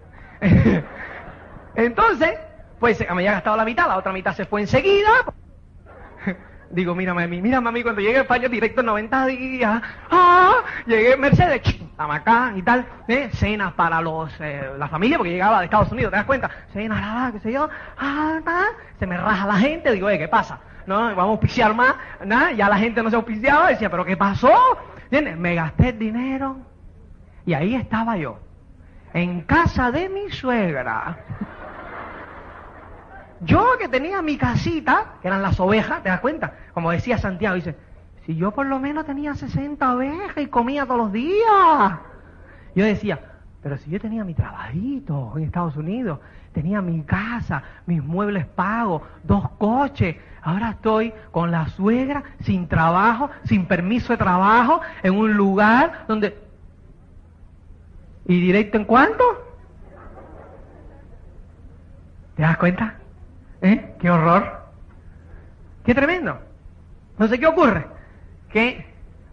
[1.74, 2.38] Entonces,
[2.78, 5.11] pues me había gastado la mitad, la otra mitad se fue enseguida.
[6.70, 11.16] Digo, mira mami, mira mami, cuando llegué a España directo en 90 días, ah, llegué
[11.16, 11.62] Mercedes,
[11.96, 13.31] Amacán y tal, ¿eh?
[13.33, 16.50] cenas para los, eh, la familia, porque llegaba de Estados Unidos, ¿te das cuenta?
[16.72, 18.40] Cenas, nada, qué sé yo, ah,
[18.98, 20.59] se me raja la gente, digo, ¿qué pasa?
[20.87, 24.16] No, vamos a auspiciar más, nada, ya la gente no se auspiciaba, decía, ¿pero qué
[24.16, 24.53] pasó?
[25.05, 25.37] ¿Entiendes?
[25.37, 26.57] Me gasté el dinero
[27.46, 28.38] y ahí estaba yo,
[29.12, 31.18] en casa de mi suegra.
[33.44, 36.54] Yo que tenía mi casita, que eran las ovejas, ¿te das cuenta?
[36.72, 37.76] Como decía Santiago, dice,
[38.24, 41.98] si yo por lo menos tenía 60 ovejas y comía todos los días.
[42.74, 43.20] Yo decía,
[43.62, 46.20] pero si yo tenía mi trabajito en Estados Unidos,
[46.52, 53.30] tenía mi casa, mis muebles pagos, dos coches, ahora estoy con la suegra, sin trabajo,
[53.44, 56.42] sin permiso de trabajo, en un lugar donde...
[58.26, 59.22] ¿Y directo en cuánto?
[62.37, 62.94] ¿Te das cuenta?
[63.64, 63.94] ¿Eh?
[63.98, 64.62] ¡Qué horror!
[65.87, 66.38] ¡Qué tremendo!
[67.12, 67.87] Entonces, ¿qué ocurre?
[68.50, 68.85] Que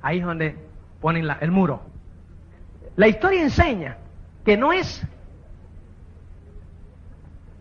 [0.02, 0.56] ahí es donde
[1.02, 1.82] ponen el muro.
[2.96, 3.98] La historia enseña
[4.46, 5.06] que no es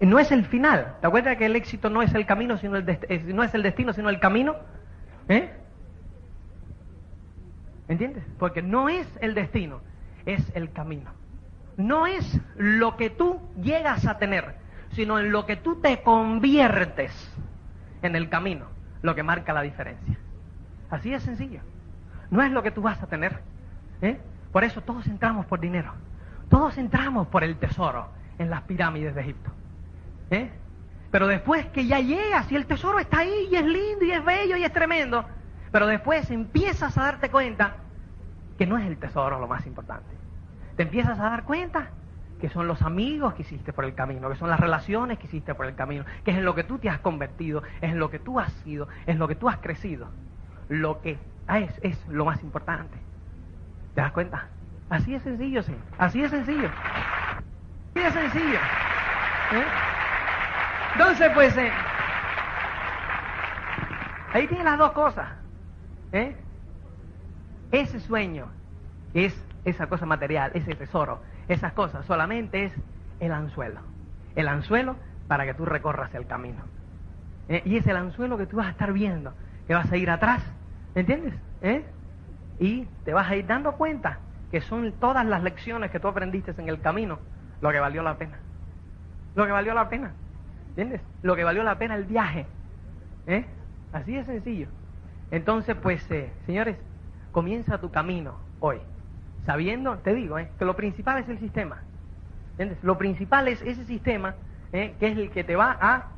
[0.01, 0.95] no es el final.
[1.01, 2.87] ¿Te acuerdas que el éxito no es el camino, sino el
[3.35, 4.55] no es el destino, sino el camino?
[5.29, 5.51] ¿Eh?
[7.89, 8.23] ¿Entiendes?
[8.39, 9.81] Porque no es el destino,
[10.25, 11.11] es el camino.
[11.77, 14.55] No es lo que tú llegas a tener,
[14.93, 17.13] sino en lo que tú te conviertes
[18.03, 18.67] en el camino,
[19.03, 20.19] lo que marca la diferencia.
[20.91, 21.61] Así de sencillo.
[22.31, 23.41] No es lo que tú vas a tener.
[24.03, 24.21] ¿eh?
[24.53, 25.93] Por eso todos entramos por dinero.
[26.49, 29.51] Todos entramos por el tesoro en las pirámides de Egipto.
[30.31, 30.51] ¿eh?
[31.11, 34.25] Pero después que ya llegas y el tesoro está ahí y es lindo y es
[34.25, 35.25] bello y es tremendo,
[35.73, 37.77] pero después empiezas a darte cuenta
[38.59, 40.09] que no es el tesoro lo más importante.
[40.77, 41.91] Te empiezas a dar cuenta
[42.41, 45.55] que son los amigos que hiciste por el camino, que son las relaciones que hiciste
[45.55, 48.11] por el camino, que es en lo que tú te has convertido, es en lo
[48.11, 50.09] que tú has sido, es en lo que tú has crecido.
[50.69, 52.97] Lo que es, es lo más importante.
[53.95, 54.49] ¿Te das cuenta?
[54.89, 55.75] Así es sencillo, sí.
[55.99, 56.69] Así es sencillo.
[56.69, 58.59] Así es sencillo.
[59.53, 59.65] ¿Eh?
[60.93, 61.71] Entonces, pues, eh,
[64.33, 65.29] ahí tienes las dos cosas.
[66.13, 66.37] ¿eh?
[67.71, 68.47] Ese sueño
[69.15, 71.21] es esa cosa material, ese tesoro,
[71.53, 72.73] esas cosas, solamente es
[73.19, 73.81] el anzuelo.
[74.37, 76.63] El anzuelo para que tú recorras el camino.
[77.49, 77.63] ¿Eh?
[77.65, 79.33] Y es el anzuelo que tú vas a estar viendo,
[79.67, 80.43] que vas a ir atrás,
[80.95, 81.35] ¿entiendes?
[81.63, 81.85] ¿Eh?
[82.59, 84.19] Y te vas a ir dando cuenta
[84.51, 87.19] que son todas las lecciones que tú aprendiste en el camino
[87.61, 88.39] lo que valió la pena.
[89.35, 90.13] Lo que valió la pena.
[90.71, 91.01] ¿Entiendes?
[91.23, 92.47] Lo que valió la pena el viaje.
[93.27, 93.45] ¿Eh?
[93.93, 94.69] Así de sencillo.
[95.31, 96.77] Entonces, pues, eh, señores,
[97.33, 98.81] comienza tu camino hoy
[99.47, 101.79] sabiendo, te digo, eh, que lo principal es el sistema.
[102.53, 102.79] ¿Entiendes?
[102.83, 104.35] Lo principal es ese sistema
[104.73, 106.09] eh, que es el que te va a,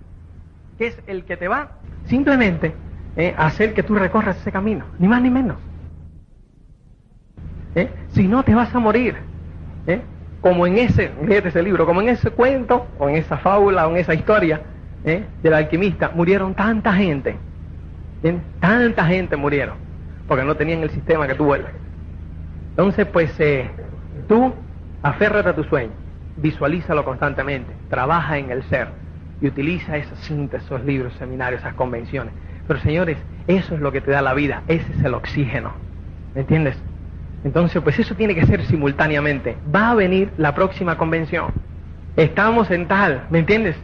[0.78, 1.72] que es el que te va
[2.06, 2.74] simplemente
[3.16, 5.56] eh, a hacer que tú recorras ese camino, ni más ni menos.
[8.10, 9.16] Si no te vas a morir,
[10.42, 13.92] como en ese, fíjate ese libro, como en ese cuento, o en esa fábula, o
[13.92, 14.60] en esa historia
[15.02, 17.34] del alquimista, murieron tanta gente,
[18.60, 19.76] tanta gente murieron,
[20.28, 21.72] porque no tenían el sistema que tú vuelves.
[22.72, 23.70] Entonces, pues eh,
[24.28, 24.54] tú
[25.02, 25.92] aférrate a tu sueño,
[26.38, 28.88] visualízalo constantemente, trabaja en el ser
[29.42, 32.32] y utiliza esas síntesis, esos libros, seminarios, esas convenciones.
[32.66, 35.72] Pero señores, eso es lo que te da la vida, ese es el oxígeno.
[36.34, 36.82] ¿Me entiendes?
[37.44, 39.56] Entonces, pues eso tiene que ser simultáneamente.
[39.74, 41.50] Va a venir la próxima convención.
[42.16, 43.76] Estamos en tal, ¿me entiendes?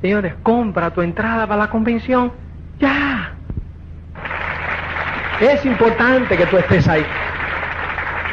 [0.00, 2.30] Señores, compra tu entrada para la convención.
[2.78, 3.32] Ya.
[5.40, 7.04] Es importante que tú estés ahí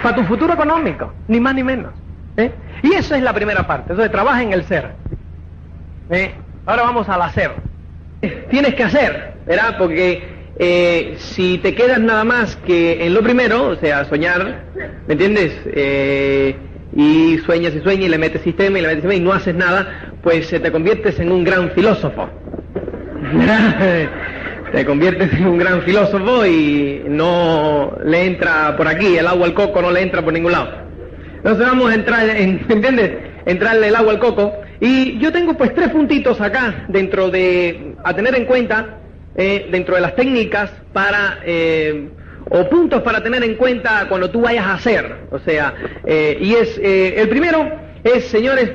[0.06, 1.92] para tu futuro económico, ni más ni menos.
[2.38, 2.52] ¿eh?
[2.84, 3.88] Y eso es la primera parte.
[3.90, 4.92] Entonces, trabaja en el ser.
[6.12, 6.32] ¿eh?
[6.68, 7.54] Ahora vamos al hacer.
[8.52, 9.78] Tienes que hacer, ¿verdad?
[9.80, 10.22] Porque
[10.60, 14.66] eh, si te quedas nada más que en lo primero, o sea, soñar,
[15.08, 15.60] ¿me entiendes?
[16.96, 19.56] y sueñas y sueñas y le metes sistema y le metes sistema y no haces
[19.56, 22.30] nada, pues te conviertes en un gran filósofo.
[24.76, 29.54] te conviertes en un gran filósofo y no le entra por aquí, el agua al
[29.54, 30.70] coco no le entra por ningún lado.
[31.38, 33.12] Entonces vamos a entrar, en, ¿entiendes?
[33.46, 34.54] Entrarle el agua al coco.
[34.82, 38.98] Y yo tengo pues tres puntitos acá dentro de, a tener en cuenta,
[39.38, 42.10] eh, dentro de las técnicas para eh,
[42.50, 45.16] o puntos para tener en cuenta cuando tú vayas a hacer.
[45.32, 45.74] O sea,
[46.06, 47.66] eh, y es, eh, el primero
[48.04, 48.72] es, señores,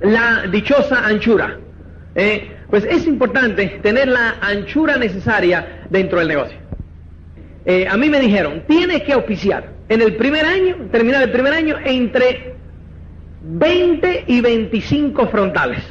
[0.00, 1.58] la dichosa anchura.
[2.14, 6.58] Eh, pues es importante tener la anchura necesaria dentro del negocio.
[7.90, 11.76] a mí me dijeron, tienes que auspiciar en el primer año, terminar el primer año,
[11.84, 12.54] entre
[13.42, 15.82] 20 y 25 frontales.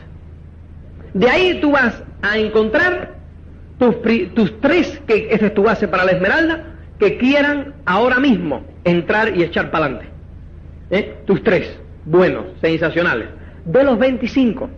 [1.14, 3.16] De ahí tú vas a encontrar
[3.80, 3.96] tus,
[4.34, 9.36] tus tres, que esa es tu base para la esmeralda, que quieran ahora mismo entrar
[9.36, 10.10] y echar para adelante.
[10.90, 11.18] ¿Eh?
[11.26, 13.28] Tus tres, buenos, sensacionales.
[13.66, 14.70] De los 25.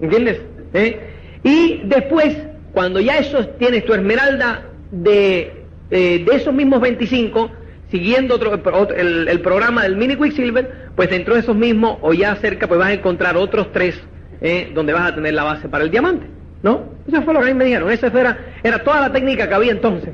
[0.00, 0.40] ¿Entiendes?
[0.74, 1.00] ¿Eh?
[1.42, 2.36] Y después,
[2.72, 7.50] cuando ya esos tienes tu esmeralda de, eh, de esos mismos 25,
[7.90, 8.54] siguiendo otro,
[8.94, 12.88] el, programa del Mini Quicksilver, pues dentro de esos mismos o ya cerca, pues vas
[12.88, 14.00] a encontrar otros tres
[14.40, 16.26] eh, donde vas a tener la base para el diamante.
[16.62, 16.92] ¿No?
[17.06, 17.90] Eso fue lo que a mí me dijeron.
[17.90, 20.10] Esa era, era toda la técnica que había entonces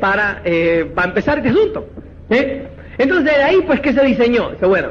[0.00, 1.88] para, eh, para empezar este asunto.
[2.98, 4.50] Entonces, de ahí, pues, ¿qué se diseñó?
[4.50, 4.90] Dice, bueno,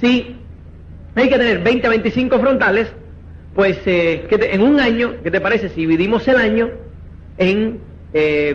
[0.00, 0.36] si
[1.14, 2.92] hay que tener 20 a 25 frontales,
[3.56, 6.70] pues en un año, ¿qué te parece si dividimos el año
[7.38, 7.80] en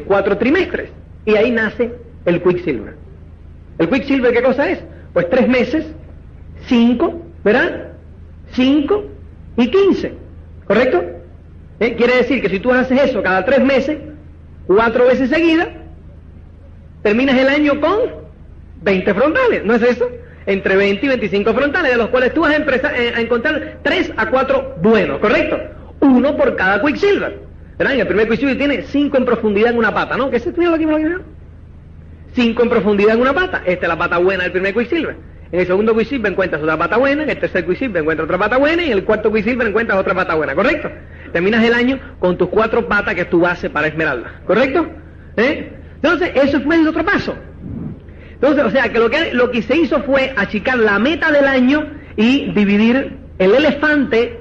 [0.05, 0.91] cuatro trimestres?
[1.25, 1.91] Y ahí nace
[2.25, 2.95] el Quicksilver.
[3.79, 4.79] ¿El Quicksilver qué cosa es?
[5.13, 5.85] Pues tres meses,
[6.67, 7.93] cinco, ¿verdad?
[8.51, 9.05] Cinco
[9.57, 10.13] y quince,
[10.65, 11.03] ¿correcto?
[11.79, 11.95] ¿Eh?
[11.95, 13.97] Quiere decir que si tú haces eso cada tres meses,
[14.67, 15.69] cuatro veces seguidas,
[17.01, 17.99] terminas el año con
[18.83, 20.07] 20 frontales, ¿no es eso?
[20.45, 23.79] Entre 20 y 25 frontales, de los cuales tú vas a, empezar, eh, a encontrar
[23.83, 25.57] tres a cuatro buenos, ¿correcto?
[25.99, 27.39] Uno por cada Quicksilver.
[27.77, 27.95] ¿Verdad?
[27.95, 30.29] el primer Quicksilver tiene cinco en profundidad en una pata, ¿no?
[30.29, 30.85] ¿Qué se estudió aquí?
[32.33, 33.61] cinco en profundidad en una pata.
[33.65, 35.15] Esta es la pata buena del primer Quicksilver.
[35.51, 38.57] En el segundo Quicksilver encuentras otra pata buena, en el tercer Quicksilver encuentras otra pata
[38.57, 40.89] buena y en el cuarto Quicksilver encuentras otra pata buena, ¿correcto?
[41.33, 44.87] Terminas el año con tus cuatro patas que es tu base para esmeralda, ¿correcto?
[45.37, 45.71] ¿Eh?
[45.95, 47.35] Entonces, eso fue el otro paso.
[48.41, 51.45] Entonces, o sea, que lo, que lo que se hizo fue achicar la meta del
[51.45, 51.85] año
[52.17, 54.39] y dividir el elefante,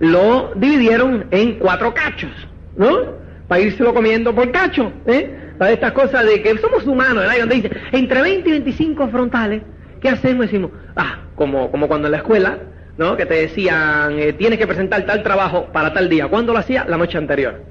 [0.00, 2.30] lo dividieron en cuatro cachos,
[2.76, 3.22] ¿no?
[3.46, 5.52] Para lo comiendo por cacho, ¿eh?
[5.58, 7.34] para estas cosas de que somos humanos, ¿verdad?
[7.40, 9.62] donde dice, entre 20 y 25 frontales,
[10.00, 10.46] ¿qué hacemos?
[10.46, 12.58] Decimos, ah, como, como cuando en la escuela,
[12.96, 13.14] ¿no?
[13.14, 16.28] Que te decían, eh, tienes que presentar tal trabajo para tal día.
[16.28, 16.86] ¿Cuándo lo hacía?
[16.88, 17.62] La noche anterior.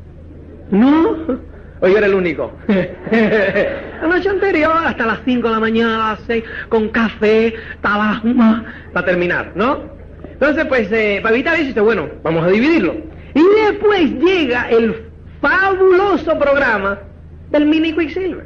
[0.70, 1.18] No,
[1.84, 2.52] hoy yo era el único.
[2.68, 8.30] la noche anterior, hasta las 5 de la mañana, a las 6, con café, tabaco,
[8.94, 9.82] para terminar, ¿no?
[10.32, 12.96] Entonces, pues, eh, para evitar eso, dice, bueno, vamos a dividirlo.
[13.36, 14.96] Y después llega el
[15.42, 17.00] fabuloso programa
[17.52, 18.46] del mini Quicksilver.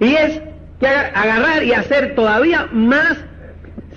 [0.00, 0.40] Y es
[0.78, 3.18] que agarrar y hacer todavía más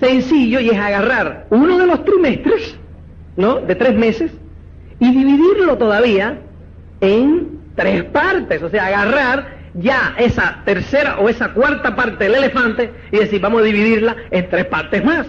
[0.00, 2.76] sencillo y es agarrar uno de los trimestres,
[3.36, 3.60] ¿no?
[3.60, 4.32] De tres meses
[4.98, 6.38] y dividirlo todavía
[7.00, 8.62] en tres partes.
[8.62, 13.62] O sea, agarrar ya esa tercera o esa cuarta parte del elefante y decir, vamos
[13.62, 15.26] a dividirla en tres partes más.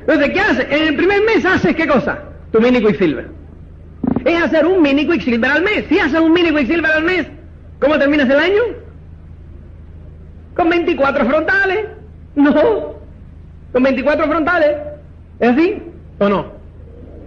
[0.00, 0.66] Entonces, ¿qué haces?
[0.70, 2.18] En el primer mes haces qué cosa?
[2.52, 3.28] Tu mini Quicksilver.
[4.24, 5.84] Es hacer un mini Quicksilver al mes.
[5.88, 7.26] Si haces un mini Quicksilver al mes,
[7.80, 8.62] ¿Cómo terminas el año?
[10.54, 11.86] Con 24 frontales.
[12.34, 12.94] No.
[13.72, 14.76] Con 24 frontales.
[15.38, 15.82] ¿Es así?
[16.18, 16.58] ¿O no?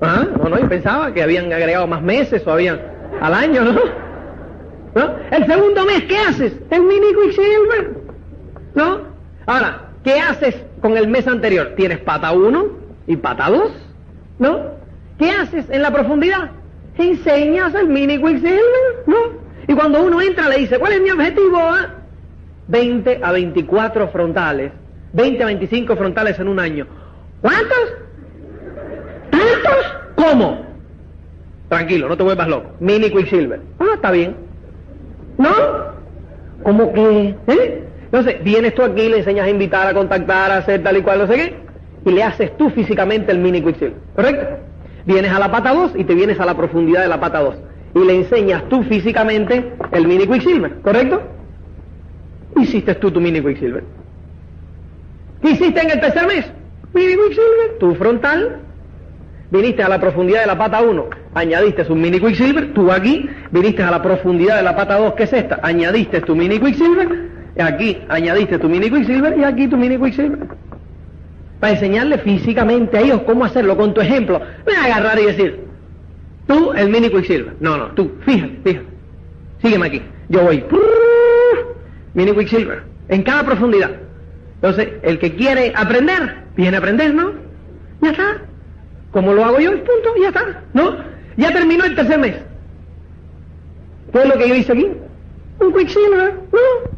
[0.02, 2.82] Ah, no, no, yo pensaba que habían agregado más meses o habían
[3.22, 3.82] al año, ¿no?
[4.96, 5.16] ¿No?
[5.32, 6.54] El segundo mes, ¿qué haces?
[6.70, 7.92] El mini Quicksilver.
[8.76, 9.00] ¿No?
[9.46, 11.74] Ahora, ¿qué haces con el mes anterior?
[11.78, 12.66] Tienes pata 1
[13.08, 13.72] y pata 2,
[14.40, 14.60] ¿no?
[15.18, 16.52] ¿Qué haces en la profundidad?
[16.98, 19.18] Enseñas el mini Quicksilver, ¿no?
[19.68, 21.60] Y cuando uno entra le dice, ¿cuál es mi objetivo?
[22.68, 23.30] 20 ah?
[23.30, 24.72] a 24 frontales.
[25.14, 26.88] 20 a 25 frontales en un año.
[27.42, 27.94] ¿Cuántos?
[29.30, 29.96] ¿Tantos?
[30.16, 30.71] ¿Cómo?
[31.72, 32.72] Tranquilo, no te vuelvas loco.
[32.82, 33.62] Mini Quicksilver.
[33.80, 34.36] Ah, está bien.
[35.38, 35.50] ¿No?
[36.64, 37.34] ¿Cómo que?
[37.48, 37.84] ¿Eh?
[38.04, 41.20] Entonces, vienes tú aquí, le enseñas a invitar, a contactar, a hacer tal y cual,
[41.20, 41.56] no sé qué,
[42.10, 43.96] y le haces tú físicamente el mini Quicksilver.
[44.14, 44.58] ¿Correcto?
[45.06, 47.56] Vienes a la pata 2 y te vienes a la profundidad de la pata 2
[47.96, 51.22] y le enseñas tú físicamente el mini Quicksilver, ¿correcto?
[52.58, 53.86] Hiciste tú tu mini Quicksilver.
[55.42, 56.52] ¿Qué hiciste en el tercer mes?
[56.94, 58.60] Mini Quicksilver, tu frontal.
[59.52, 63.84] Viniste a la profundidad de la pata 1, añadiste un mini Quicksilver, tú aquí, viniste
[63.84, 67.30] a la profundidad de la pata 2, que es esta, añadiste tu mini Quicksilver,
[67.60, 70.40] aquí añadiste tu mini Quicksilver y aquí tu mini Quicksilver.
[71.60, 74.42] Para enseñarle físicamente a ellos cómo hacerlo con tu ejemplo.
[74.66, 75.72] Voy a agarrar y decir,
[76.48, 77.56] Tú, el mini Quicksilver.
[77.60, 78.86] No, no, tú, fíjate, fíjate.
[79.62, 80.02] Sígueme aquí.
[80.30, 80.64] Yo voy.
[82.14, 82.84] Mini Quicksilver.
[83.10, 83.92] En cada profundidad.
[84.56, 87.32] Entonces, el que quiere aprender, viene a aprender, ¿no?
[88.02, 88.42] Ya está.
[89.12, 90.64] Como lo hago yo, punto, ya está.
[90.74, 90.98] ¿No?
[91.38, 92.36] Ya terminó el tercer mes.
[94.12, 94.92] ¿Qué es lo que yo hice aquí?
[95.60, 96.92] Un Quicksilver, ¿no?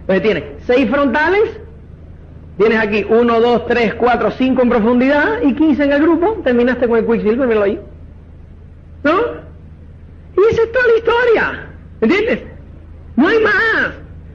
[0.00, 1.60] Entonces tienes seis frontales,
[2.58, 6.40] tienes aquí 1, 2, 3, 4, 5 en profundidad y 15 en el grupo.
[6.44, 7.80] Terminaste con el Quicksilver, míralo ahí.
[9.04, 9.18] ¿No?
[10.36, 11.66] Y esa es toda la historia.
[12.00, 12.42] ¿Entiendes?
[13.16, 13.92] No hay más.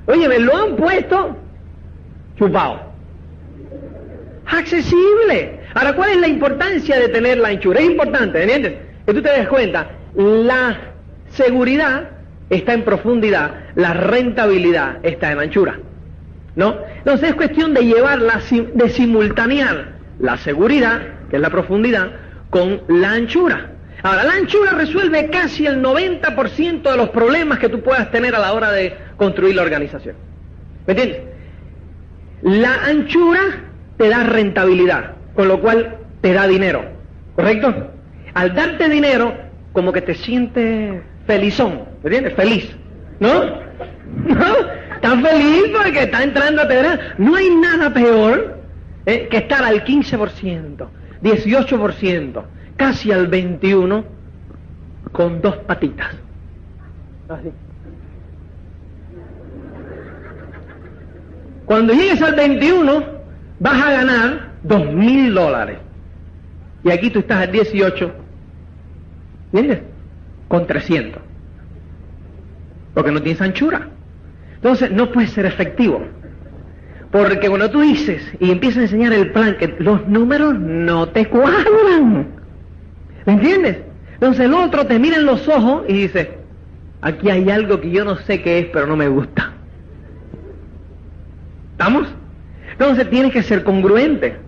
[0.07, 1.35] Oye, me lo han puesto
[2.37, 2.79] chupado.
[4.45, 5.56] Accesible.
[5.73, 7.79] Ahora, ¿cuál es la importancia de tener la anchura?
[7.79, 8.73] Es importante, ¿entiendes?
[9.05, 10.77] Que tú te des cuenta, la
[11.29, 12.09] seguridad
[12.49, 15.79] está en profundidad, la rentabilidad está en anchura.
[16.55, 16.75] ¿No?
[16.97, 18.41] Entonces es cuestión de llevarla,
[18.73, 22.11] de simultanear la seguridad, que es la profundidad,
[22.49, 23.73] con la anchura.
[24.01, 28.39] Ahora, la anchura resuelve casi el 90% de los problemas que tú puedas tener a
[28.39, 30.15] la hora de construir la organización.
[30.85, 31.21] ¿Me entiendes?
[32.41, 33.41] La anchura
[33.97, 36.83] te da rentabilidad, con lo cual te da dinero,
[37.35, 37.91] ¿correcto?
[38.33, 39.35] Al darte dinero,
[39.71, 42.33] como que te sientes felizón, ¿me entiendes?
[42.33, 42.75] Feliz,
[43.19, 43.45] ¿no?
[44.25, 44.55] ¿No?
[44.95, 47.13] Estás feliz porque está entrando a tener.
[47.19, 48.57] No hay nada peor
[49.05, 50.87] eh, que estar al 15%,
[51.21, 52.43] 18%,
[52.75, 54.05] casi al 21%
[55.11, 56.15] con dos patitas.
[57.29, 57.51] Así.
[61.65, 63.03] Cuando llegues al 21,
[63.59, 65.77] vas a ganar dos mil dólares.
[66.83, 68.11] Y aquí tú estás al 18,
[69.51, 69.79] ¿entiendes?
[70.47, 71.21] Con 300.
[72.93, 73.89] Porque no tienes anchura.
[74.55, 76.01] Entonces no puede ser efectivo.
[77.11, 81.25] Porque cuando tú dices y empiezas a enseñar el plan, que los números no te
[81.27, 82.27] cuadran.
[83.25, 83.77] ¿Me entiendes?
[84.13, 86.37] Entonces el otro te mira en los ojos y dice,
[87.01, 89.53] aquí hay algo que yo no sé qué es, pero no me gusta.
[91.71, 92.07] ¿Estamos?
[92.71, 94.46] Entonces tienes que ser congruente.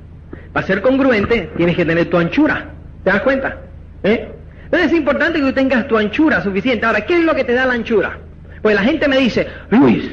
[0.54, 2.66] Para ser congruente tienes que tener tu anchura.
[3.04, 3.58] ¿Te das cuenta?
[4.04, 4.28] ¿Eh?
[4.66, 6.86] Entonces es importante que tú tengas tu anchura suficiente.
[6.86, 8.18] Ahora, ¿qué es lo que te da la anchura?
[8.62, 10.12] Pues la gente me dice, Luis,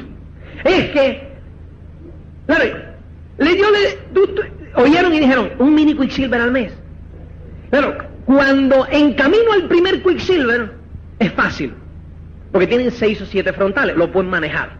[0.63, 1.29] es que,
[2.45, 2.63] claro,
[3.37, 6.71] le dio, le, oyeron y dijeron, un mini Quicksilver al mes.
[7.69, 10.71] Pero cuando en camino al primer Quicksilver
[11.19, 11.73] es fácil,
[12.51, 14.71] porque tienen seis o siete frontales, lo pueden manejar.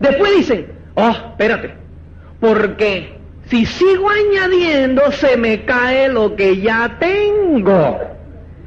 [0.00, 0.66] Después dicen,
[1.00, 1.74] Oh, espérate,
[2.40, 3.17] porque
[3.50, 7.98] si sigo añadiendo se me cae lo que ya tengo.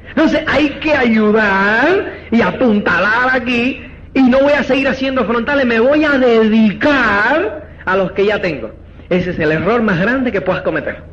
[0.10, 3.82] Entonces hay que ayudar y apuntalar aquí
[4.14, 8.42] y no voy a seguir haciendo frontales, me voy a dedicar a los que ya
[8.42, 8.72] tengo.
[9.10, 11.04] Ese es el error más grande que puedas cometer.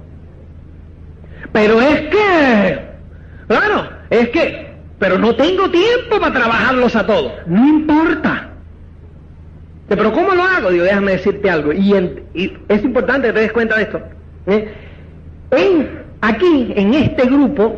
[1.53, 2.79] Pero es que,
[3.47, 7.33] claro, es que, pero no tengo tiempo para trabajarlos a todos.
[7.47, 8.48] No importa.
[9.89, 10.71] Pero ¿cómo lo hago?
[10.71, 11.73] Digo, déjame decirte algo.
[11.73, 11.95] Y,
[12.69, 14.03] es importante que te des cuenta de esto.
[14.47, 14.73] ¿eh?
[15.51, 17.77] En, aquí, en este grupo,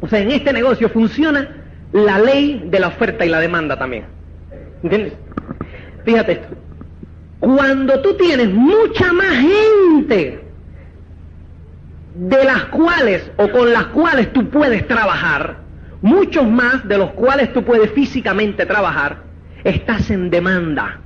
[0.00, 1.48] o sea, en este negocio, funciona
[1.92, 4.04] la ley de la oferta y la demanda también.
[4.82, 5.12] ¿Entiendes?
[6.04, 6.48] Fíjate esto.
[7.38, 10.40] Cuando tú tienes mucha más gente
[12.16, 15.58] de las cuales o con las cuales tú puedes trabajar,
[16.02, 19.18] muchos más de los cuales tú puedes físicamente trabajar,
[19.62, 21.00] estás en demanda.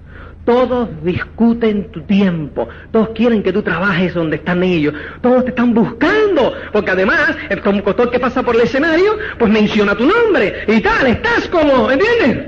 [0.45, 5.73] Todos discuten tu tiempo, todos quieren que tú trabajes donde están ellos, todos te están
[5.73, 10.81] buscando, porque además el conductor que pasa por el escenario, pues menciona tu nombre y
[10.81, 12.47] tal, estás como, ¿entiendes?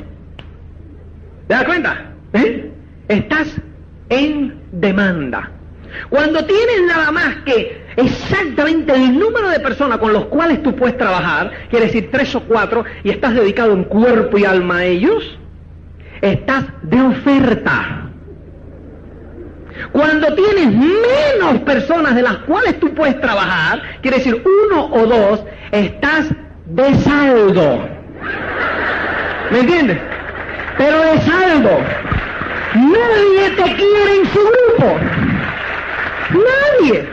[1.47, 2.11] ¿Te das cuenta?
[2.33, 2.71] ¿Eh?
[3.07, 3.61] Estás
[4.09, 5.51] en demanda.
[6.09, 10.99] Cuando tienes nada más que exactamente el número de personas con los cuales tú puedes
[10.99, 15.39] trabajar, quiere decir tres o cuatro, y estás dedicado en cuerpo y alma a ellos,
[16.25, 18.09] estás de oferta.
[19.93, 25.45] Cuando tienes menos personas de las cuales tú puedes trabajar, quiere decir uno o dos,
[25.73, 26.31] estás
[26.67, 27.89] de saldo.
[29.51, 29.99] ¿Me entiendes?
[30.79, 31.79] Pero de saldo.
[32.75, 34.99] Nadie te quiere en su grupo.
[36.31, 37.09] Nadie.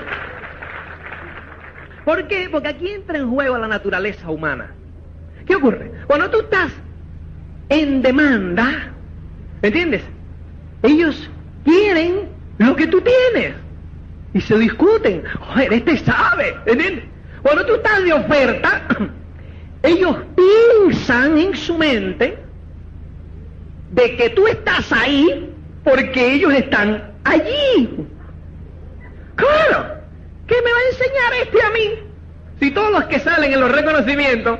[2.05, 2.49] ¿Por qué?
[2.51, 4.71] Porque aquí entra en juego la naturaleza humana.
[5.45, 5.91] ¿Qué ocurre?
[6.07, 6.71] Cuando tú estás
[7.69, 8.90] en demanda,
[9.61, 10.01] ¿Me entiendes?
[10.83, 11.29] Ellos
[11.63, 13.55] quieren lo que tú tienes.
[14.33, 15.23] Y se discuten.
[15.39, 16.55] Joder, este sabe.
[16.65, 17.05] ¿Entiendes?
[17.41, 18.87] Cuando tú estás de oferta,
[19.83, 22.37] ellos piensan en su mente
[23.91, 25.53] de que tú estás ahí
[25.83, 28.07] porque ellos están allí.
[29.35, 29.95] Claro,
[30.47, 32.11] ¿qué me va a enseñar este a mí?
[32.59, 34.59] Si todos los que salen en los reconocimientos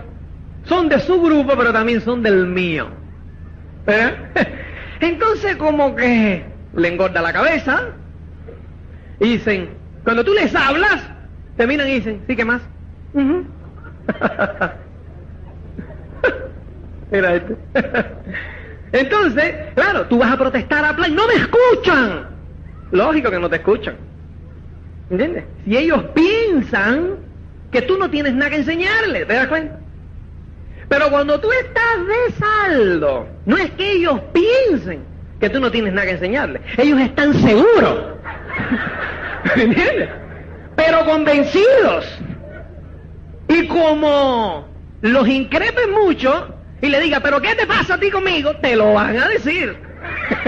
[0.65, 2.87] son de su grupo, pero también son del mío.
[3.87, 4.13] ¿Eh?
[5.01, 6.45] Entonces como que
[6.75, 7.89] le engorda la cabeza
[9.19, 9.69] y dicen,
[10.03, 11.01] cuando tú les hablas,
[11.57, 12.61] terminan y dicen, ¿sí qué más?
[17.11, 17.57] Mira este.
[18.93, 22.27] Entonces, claro, tú vas a protestar a plan, no me escuchan.
[22.91, 23.95] Lógico que no te escuchan.
[25.09, 25.45] ¿Entiendes?
[25.65, 27.15] Si ellos piensan
[27.71, 29.80] que tú no tienes nada que enseñarles, ¿te das cuenta?
[30.91, 35.05] Pero cuando tú estás de saldo, no es que ellos piensen
[35.39, 38.17] que tú no tienes nada que enseñarles, ellos están seguros.
[39.55, 40.09] ¿Entiendes?
[40.75, 42.19] Pero convencidos.
[43.47, 44.67] Y como
[44.99, 48.57] los increpen mucho y le diga, pero ¿qué te pasa a ti conmigo?
[48.57, 49.77] Te lo van a decir.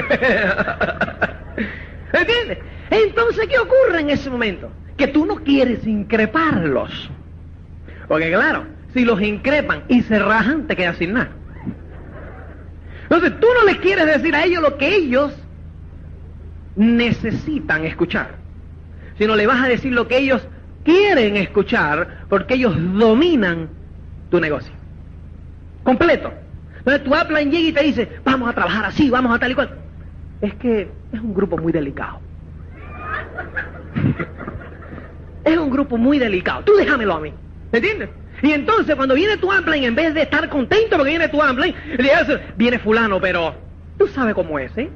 [2.11, 2.57] ¿Entiendes?
[2.89, 4.69] Entonces, ¿qué ocurre en ese momento?
[4.97, 7.09] Que tú no quieres increparlos.
[8.09, 11.31] Porque claro, si los increpan y se rajan, te quedas sin nada.
[13.03, 15.33] Entonces, tú no les quieres decir a ellos lo que ellos
[16.75, 18.35] necesitan escuchar,
[19.17, 20.47] sino le vas a decir lo que ellos
[20.83, 23.69] quieren escuchar porque ellos dominan
[24.29, 24.73] tu negocio.
[25.83, 26.31] Completo.
[26.79, 29.55] Entonces tu Upline llega y te dice, vamos a trabajar así, vamos a tal y
[29.55, 29.69] cual.
[30.41, 32.19] Es que es un grupo muy delicado.
[35.45, 36.63] es un grupo muy delicado.
[36.63, 37.33] Tú déjamelo a mí.
[37.71, 38.09] ¿Me entiendes?
[38.43, 41.73] Y entonces cuando viene tu Upline, en vez de estar contento porque viene tu Upline,
[41.97, 43.55] le dice, viene fulano, pero
[43.97, 44.89] tú sabes cómo es, ¿eh?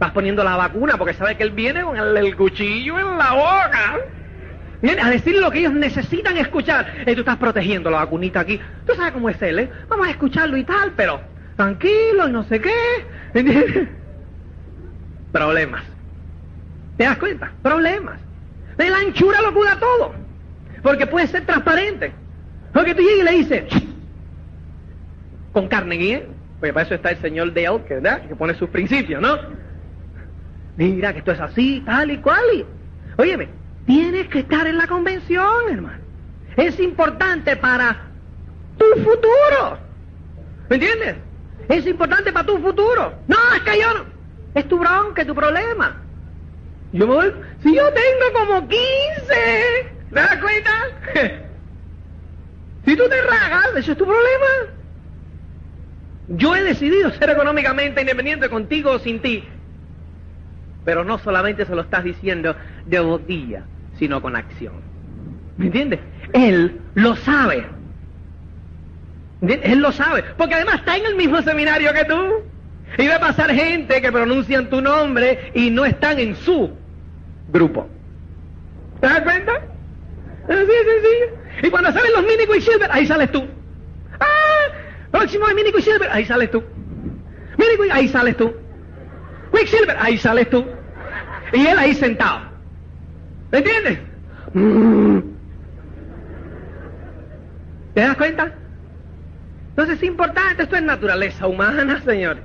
[0.00, 4.00] Vas poniendo la vacuna porque sabes que él viene con el cuchillo en la boca
[5.00, 7.04] a decirle lo que ellos necesitan escuchar.
[7.06, 8.60] Y tú estás protegiendo la vacunita aquí.
[8.84, 9.70] Tú sabes cómo es él, ¿eh?
[9.88, 11.20] Vamos a escucharlo y tal, pero
[11.56, 12.74] tranquilo y no sé qué.
[15.32, 15.84] Problemas.
[16.96, 17.52] ¿Te das cuenta?
[17.62, 18.18] Problemas.
[18.76, 20.14] De la anchura lo cura todo.
[20.82, 22.25] Porque puede ser transparente.
[22.76, 23.64] Porque tú llegas y le dices,
[25.52, 26.28] con carne ¿eh?
[26.60, 28.28] Porque para eso está el señor Dale, que, ¿verdad?
[28.28, 29.38] que pone sus principios, ¿no?
[30.76, 32.44] Mira que esto es así, tal y cual.
[32.52, 32.66] Y...
[33.16, 33.48] Óyeme,
[33.86, 36.02] Tienes que estar en la convención, hermano.
[36.58, 37.96] Es importante para
[38.76, 39.78] tu futuro.
[40.68, 41.16] ¿Me entiendes?
[41.70, 43.14] Es importante para tu futuro.
[43.26, 44.04] No, es que yo no.
[44.54, 46.02] Es tu bronca, es tu problema.
[46.92, 48.76] Yo voy, si yo tengo como 15,
[50.10, 51.42] ¿te das cuenta?
[52.86, 54.72] Si tú te ragas, eso es tu problema.
[56.28, 59.44] Yo he decidido ser económicamente independiente contigo o sin ti.
[60.84, 62.56] Pero no solamente se lo estás diciendo
[62.86, 63.64] de boquilla
[63.98, 64.74] sino con acción.
[65.56, 66.00] ¿Me entiendes?
[66.32, 67.66] Él lo sabe.
[69.40, 70.22] Él lo sabe.
[70.36, 72.42] Porque además está en el mismo seminario que tú.
[72.98, 76.70] Y va a pasar gente que pronuncian tu nombre y no están en su
[77.48, 77.88] grupo.
[79.00, 79.52] ¿Te das cuenta?
[80.48, 81.46] Así es sencillo.
[81.62, 83.44] Y cuando salen los mini Quicksilver, ahí sales tú.
[84.20, 84.72] ¡Ah!
[85.10, 86.62] Próximo de mini Quicksilver, ahí sales tú.
[87.58, 88.54] Mini ahí sales tú.
[89.52, 90.64] Quicksilver, ahí sales tú.
[91.52, 92.40] Y él ahí sentado.
[93.50, 93.98] ¿Me entiendes?
[97.94, 98.52] ¿Te das cuenta?
[99.70, 102.42] Entonces es importante, esto es naturaleza humana, señores.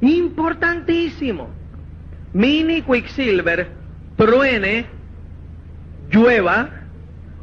[0.00, 1.50] Importantísimo.
[2.32, 3.68] Mini Quicksilver
[4.16, 4.86] truene,
[6.10, 6.79] llueva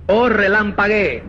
[0.07, 1.23] o relampaguee.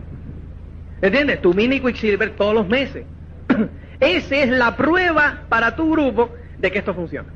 [1.01, 1.41] ¿Entiendes?
[1.41, 3.05] Tu mini Quicksilver todos los meses.
[3.99, 7.29] Esa es la prueba para tu grupo de que esto funciona.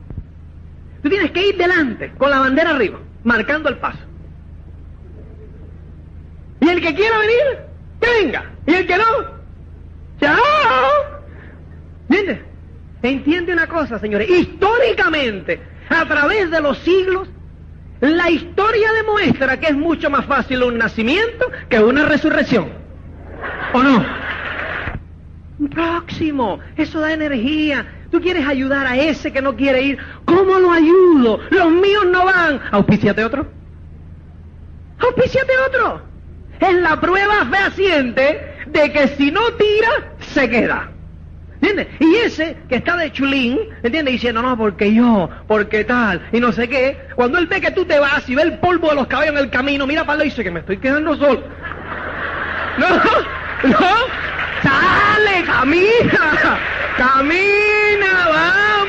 [1.01, 3.99] Tú tienes que ir delante, con la bandera arriba marcando el paso.
[6.59, 7.59] Y el que quiera venir,
[7.99, 8.45] que venga.
[8.65, 9.03] Y el que no,
[10.19, 10.39] chao.
[12.09, 12.39] ¿Entiendes?
[13.01, 14.29] Entiende una cosa, señores.
[14.29, 17.27] Históricamente, a través de los siglos,
[18.03, 22.67] la historia demuestra que es mucho más fácil un nacimiento que una resurrección.
[23.73, 24.05] ¿O no?
[25.71, 27.85] Próximo, eso da energía.
[28.11, 29.97] Tú quieres ayudar a ese que no quiere ir.
[30.25, 31.39] ¿Cómo lo ayudo?
[31.49, 32.59] Los míos no van.
[32.71, 33.47] Auspíciate otro.
[34.99, 36.01] Auspíciate otro.
[36.59, 40.91] Es la prueba fehaciente de que si no tira, se queda.
[41.63, 41.87] ¿Entiendes?
[42.01, 44.15] Y ese que está de chulín, ¿entiendes?
[44.15, 46.97] Diciendo, no, porque yo, porque tal, y no sé qué.
[47.15, 49.39] Cuando él ve que tú te vas y ve el polvo de los caballos en
[49.45, 51.41] el camino, mira para y dice que me estoy quedando solo.
[52.77, 52.89] No,
[53.69, 53.79] no,
[54.61, 56.59] sale, camina,
[56.97, 58.27] camina,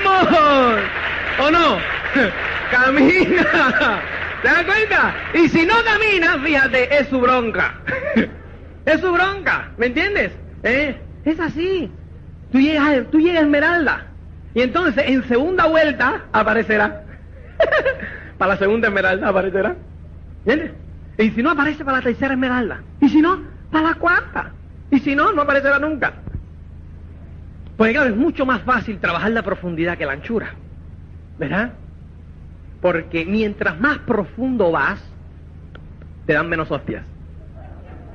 [0.05, 0.81] vamos.
[1.39, 1.79] ¿O no?
[2.73, 4.01] Camina.
[4.43, 5.15] ¿Te das cuenta?
[5.33, 7.75] Y si no camina, fíjate, es su bronca.
[8.85, 10.33] es su bronca, ¿me entiendes?
[10.65, 10.97] ¿Eh?
[11.25, 11.89] Es así.
[12.55, 14.07] Tú llegas, tú llegas a Esmeralda.
[14.55, 17.03] Y entonces en segunda vuelta aparecerá.
[18.39, 19.75] para la segunda Esmeralda aparecerá.
[20.47, 20.71] ¿Entiendes?
[21.19, 22.81] Y si no aparece para la tercera Esmeralda.
[23.01, 23.43] Y si no,
[23.73, 24.53] para la cuarta.
[24.89, 26.13] Y si no, no aparecerá nunca.
[27.77, 30.55] Porque claro, es mucho más fácil trabajar la profundidad que la anchura.
[31.37, 31.73] ¿Verdad?
[32.81, 35.03] Porque mientras más profundo vas,
[36.25, 37.05] te dan menos hostias.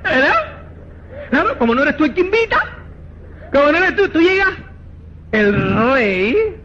[0.01, 0.61] ¿Verdad?
[1.29, 2.78] Claro, como no eres tú el que invita,
[3.52, 4.54] como no eres tú, tú llegas
[5.32, 6.56] el rey,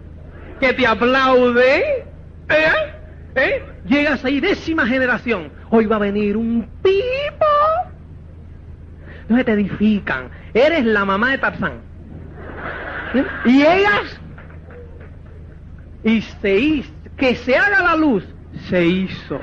[0.61, 2.95] que te aplaude, ¿eh?
[3.37, 3.63] ¿Eh?
[3.87, 5.51] Llegas a décima generación.
[5.71, 7.47] Hoy va a venir un tipo.
[9.23, 10.31] Entonces te edifican.
[10.53, 11.81] Eres la mamá de Tarzán.
[13.45, 14.21] Y ellas.
[16.05, 16.93] Y se hizo.
[17.17, 18.25] Que se haga la luz.
[18.69, 19.41] Se hizo.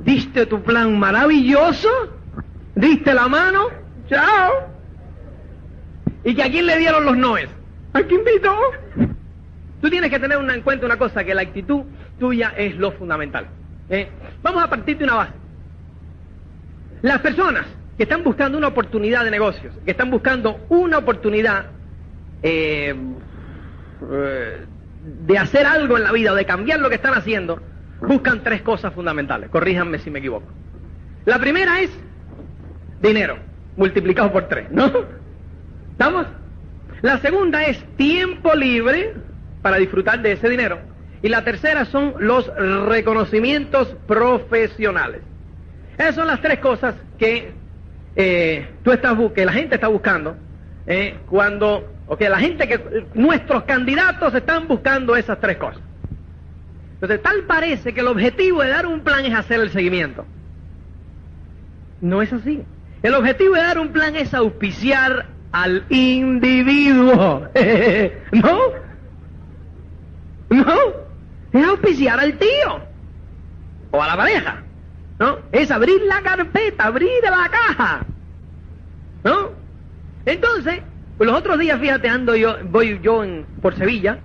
[0.00, 1.88] Diste tu plan maravilloso.
[2.74, 3.83] Diste la mano.
[4.08, 4.68] Chao.
[6.24, 7.48] ¿Y que a quién le dieron los noes?
[7.92, 8.56] ¿A quién invitó?
[9.80, 11.82] Tú tienes que tener en cuenta una cosa, que la actitud
[12.18, 13.46] tuya es lo fundamental.
[13.90, 14.08] ¿eh?
[14.42, 15.32] Vamos a partir de una base.
[17.02, 21.66] Las personas que están buscando una oportunidad de negocios, que están buscando una oportunidad
[22.42, 22.94] eh,
[24.10, 24.66] eh,
[25.26, 27.60] de hacer algo en la vida o de cambiar lo que están haciendo,
[28.00, 29.50] buscan tres cosas fundamentales.
[29.50, 30.46] Corríjanme si me equivoco.
[31.26, 31.90] La primera es
[33.00, 33.36] dinero,
[33.76, 34.90] multiplicado por tres, ¿no?
[35.92, 36.26] ¿Estamos?
[37.02, 39.14] La segunda es tiempo libre,
[39.64, 40.78] para disfrutar de ese dinero.
[41.22, 45.22] Y la tercera son los reconocimientos profesionales.
[45.96, 47.52] Esas son las tres cosas que
[48.14, 50.36] eh, tú estás que la gente está buscando
[50.86, 55.80] eh, cuando, o que la gente que nuestros candidatos están buscando esas tres cosas.
[56.94, 60.26] Entonces, tal parece que el objetivo de dar un plan es hacer el seguimiento.
[62.02, 62.62] No es así.
[63.04, 67.46] El objetivo de dar un plan es auspiciar al individuo.
[68.32, 68.58] ¿No?
[70.48, 70.76] No,
[71.52, 72.80] es auspiciar al tío
[73.90, 74.62] o a la pareja.
[75.18, 75.36] ¿No?
[75.52, 78.06] Es abrir la carpeta, abrir la caja.
[79.22, 79.50] ¿No?
[80.24, 80.80] Entonces,
[81.18, 84.20] pues los otros días, fíjate, ando yo, voy yo en, por Sevilla.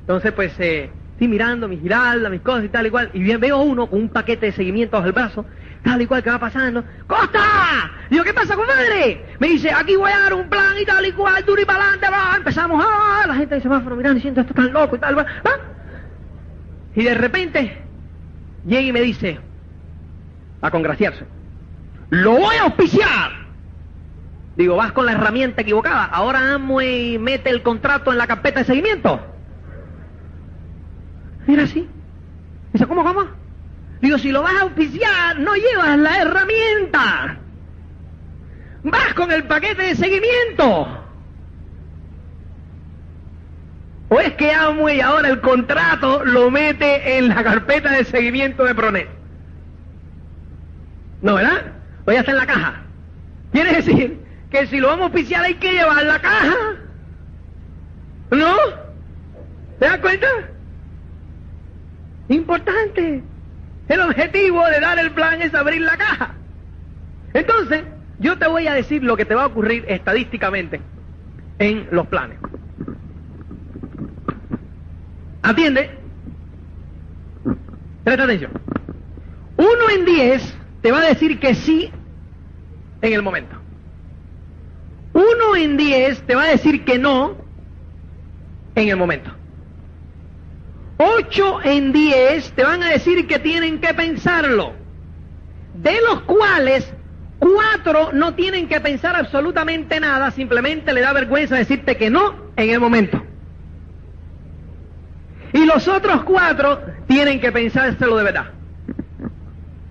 [0.00, 3.10] Entonces, pues, eh, estoy mirando mis giraldas, mis cosas y tal y cual.
[3.12, 5.44] Y bien veo uno con un paquete de seguimiento bajo el brazo,
[5.82, 6.84] tal y cual que va pasando.
[7.06, 7.90] ¡Costa!
[8.10, 9.24] Digo, ¿qué pasa, compadre?
[9.38, 11.82] Me dice, aquí voy a dar un plan y tal y cual, duro y para
[11.82, 12.36] adelante, va.
[12.36, 13.24] Empezamos, ¡ah!
[13.26, 15.26] La gente dice, semáforo mirando y siento esto tan loco y tal, va.
[16.94, 17.82] Y de repente,
[18.66, 19.38] llega y me dice,
[20.60, 21.24] a congraciarse,
[22.10, 23.40] ¡lo voy a auspiciar!
[24.56, 26.04] Digo, vas con la herramienta equivocada.
[26.04, 29.20] Ahora amo y mete el contrato en la carpeta de seguimiento.
[31.46, 31.88] Mira así.
[32.72, 33.39] Dice, ¿cómo, cómo?
[34.00, 37.38] Digo, si lo vas a auspiciar, no llevas la herramienta.
[38.82, 41.00] Vas con el paquete de seguimiento.
[44.08, 48.74] ¿O es que Amway ahora el contrato lo mete en la carpeta de seguimiento de
[48.74, 49.08] Pronet?
[51.22, 51.72] No, ¿verdad?
[52.06, 52.82] O ya está en la caja.
[53.52, 54.18] Quiere decir
[54.50, 56.56] que si lo vamos a auspiciar hay que llevar la caja.
[58.30, 58.56] ¿No?
[59.78, 60.26] ¿Te das cuenta?
[62.28, 63.22] Importante.
[63.90, 66.34] El objetivo de dar el plan es abrir la caja.
[67.34, 67.82] Entonces,
[68.20, 70.80] yo te voy a decir lo que te va a ocurrir estadísticamente
[71.58, 72.38] en los planes.
[75.42, 75.90] Atiende.
[78.04, 78.52] Presta atención.
[79.56, 81.90] Uno en diez te va a decir que sí
[83.02, 83.56] en el momento.
[85.14, 87.34] Uno en diez te va a decir que no
[88.76, 89.39] en el momento.
[91.02, 94.74] 8 en 10 te van a decir que tienen que pensarlo,
[95.72, 96.92] de los cuales
[97.38, 102.68] 4 no tienen que pensar absolutamente nada, simplemente le da vergüenza decirte que no en
[102.68, 103.22] el momento.
[105.54, 108.50] Y los otros 4 tienen que pensárselo de verdad.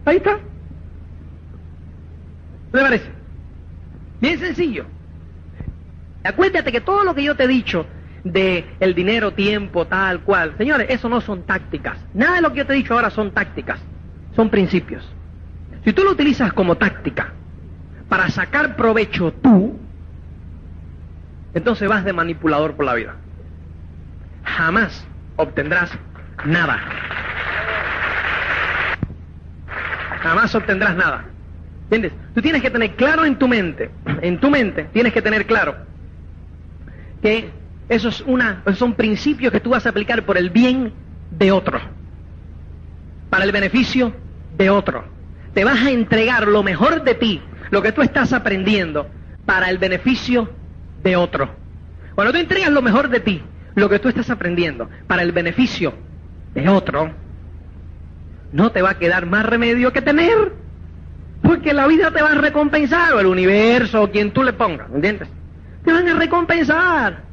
[0.05, 0.37] Ahí está.
[2.71, 3.11] ¿Qué parece?
[4.21, 4.85] Bien sencillo.
[6.23, 7.87] Acuérdate que todo lo que yo te he dicho
[8.23, 10.53] de el dinero, tiempo, tal cual.
[10.57, 11.97] Señores, eso no son tácticas.
[12.13, 13.79] Nada de lo que yo te he dicho ahora son tácticas,
[14.35, 15.07] son principios.
[15.83, 17.33] Si tú lo utilizas como táctica
[18.07, 19.79] para sacar provecho tú,
[21.53, 23.15] entonces vas de manipulador por la vida.
[24.43, 25.05] Jamás
[25.35, 25.91] obtendrás
[26.45, 26.79] nada.
[30.21, 31.25] Jamás obtendrás nada.
[31.83, 32.13] ¿Entiendes?
[32.35, 33.89] Tú tienes que tener claro en tu mente,
[34.21, 35.75] en tu mente tienes que tener claro
[37.21, 37.49] que
[37.89, 40.93] eso es una, son principios que tú vas a aplicar por el bien
[41.31, 41.79] de otro,
[43.31, 44.13] para el beneficio
[44.57, 45.05] de otro.
[45.55, 49.07] Te vas a entregar lo mejor de ti, lo que tú estás aprendiendo,
[49.45, 50.49] para el beneficio
[51.01, 51.49] de otro.
[52.13, 53.41] Cuando tú entregas lo mejor de ti,
[53.73, 55.93] lo que tú estás aprendiendo, para el beneficio
[56.53, 57.11] de otro,
[58.51, 60.53] no te va a quedar más remedio que tener,
[61.41, 64.91] porque la vida te va a recompensar, o el universo, o quien tú le pongas,
[64.93, 65.27] ¿entiendes?
[65.83, 67.28] Te van a recompensar.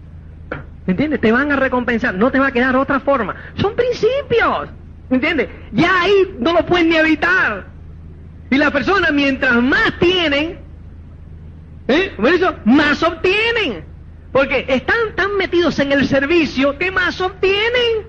[0.87, 1.21] ¿Me entiendes?
[1.21, 3.35] Te van a recompensar, no te va a quedar otra forma.
[3.57, 4.69] Son principios,
[5.11, 5.49] ¿me entiendes?
[5.73, 7.67] Ya ahí no lo pueden ni evitar.
[8.51, 10.67] Y las personas mientras más tienen,
[11.89, 12.13] ¿Eh?
[12.17, 13.85] Por eso, más obtienen.
[14.33, 18.07] Porque están tan metidos en el servicio que más obtienen.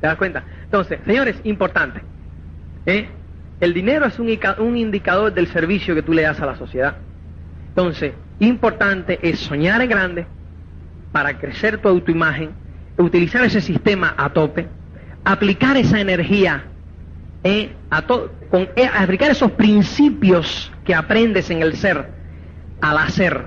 [0.00, 0.44] ¿Te das cuenta?
[0.64, 2.02] Entonces, señores, importante.
[2.86, 3.08] ¿eh?
[3.60, 4.28] El dinero es un,
[4.58, 6.96] un indicador del servicio que tú le das a la sociedad.
[7.68, 10.26] Entonces, importante es soñar en grande
[11.12, 12.50] para crecer tu autoimagen,
[12.96, 14.68] utilizar ese sistema a tope,
[15.24, 16.64] aplicar esa energía,
[17.44, 17.72] ¿eh?
[17.90, 18.30] a con,
[18.76, 22.10] eh, aplicar esos principios que aprendes en el ser
[22.80, 23.46] al hacer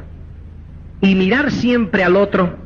[1.01, 2.57] y mirar siempre al otro,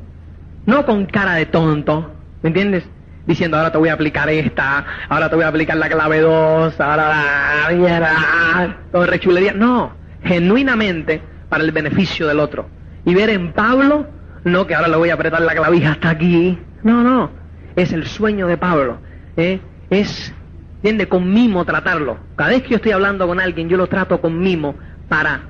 [0.66, 2.84] no con cara de tonto, ¿me entiendes?
[3.26, 6.80] Diciendo, ahora te voy a aplicar esta, ahora te voy a aplicar la clave 2,
[6.80, 9.54] ahora la mierda, todo rechulería.
[9.54, 9.94] No,
[10.24, 12.70] genuinamente para el beneficio del otro.
[13.04, 14.08] Y ver en Pablo,
[14.46, 16.58] no que ahora le voy a apretar la clavija hasta aquí.
[16.84, 17.32] No, no,
[17.76, 19.00] es el sueño de Pablo.
[19.36, 19.60] ¿eh?
[19.90, 20.34] Es,
[20.78, 21.08] ¿entiende?
[21.08, 22.18] Con mimo tratarlo.
[22.36, 24.76] Cada vez que yo estoy hablando con alguien, yo lo trato con mimo
[25.10, 25.42] para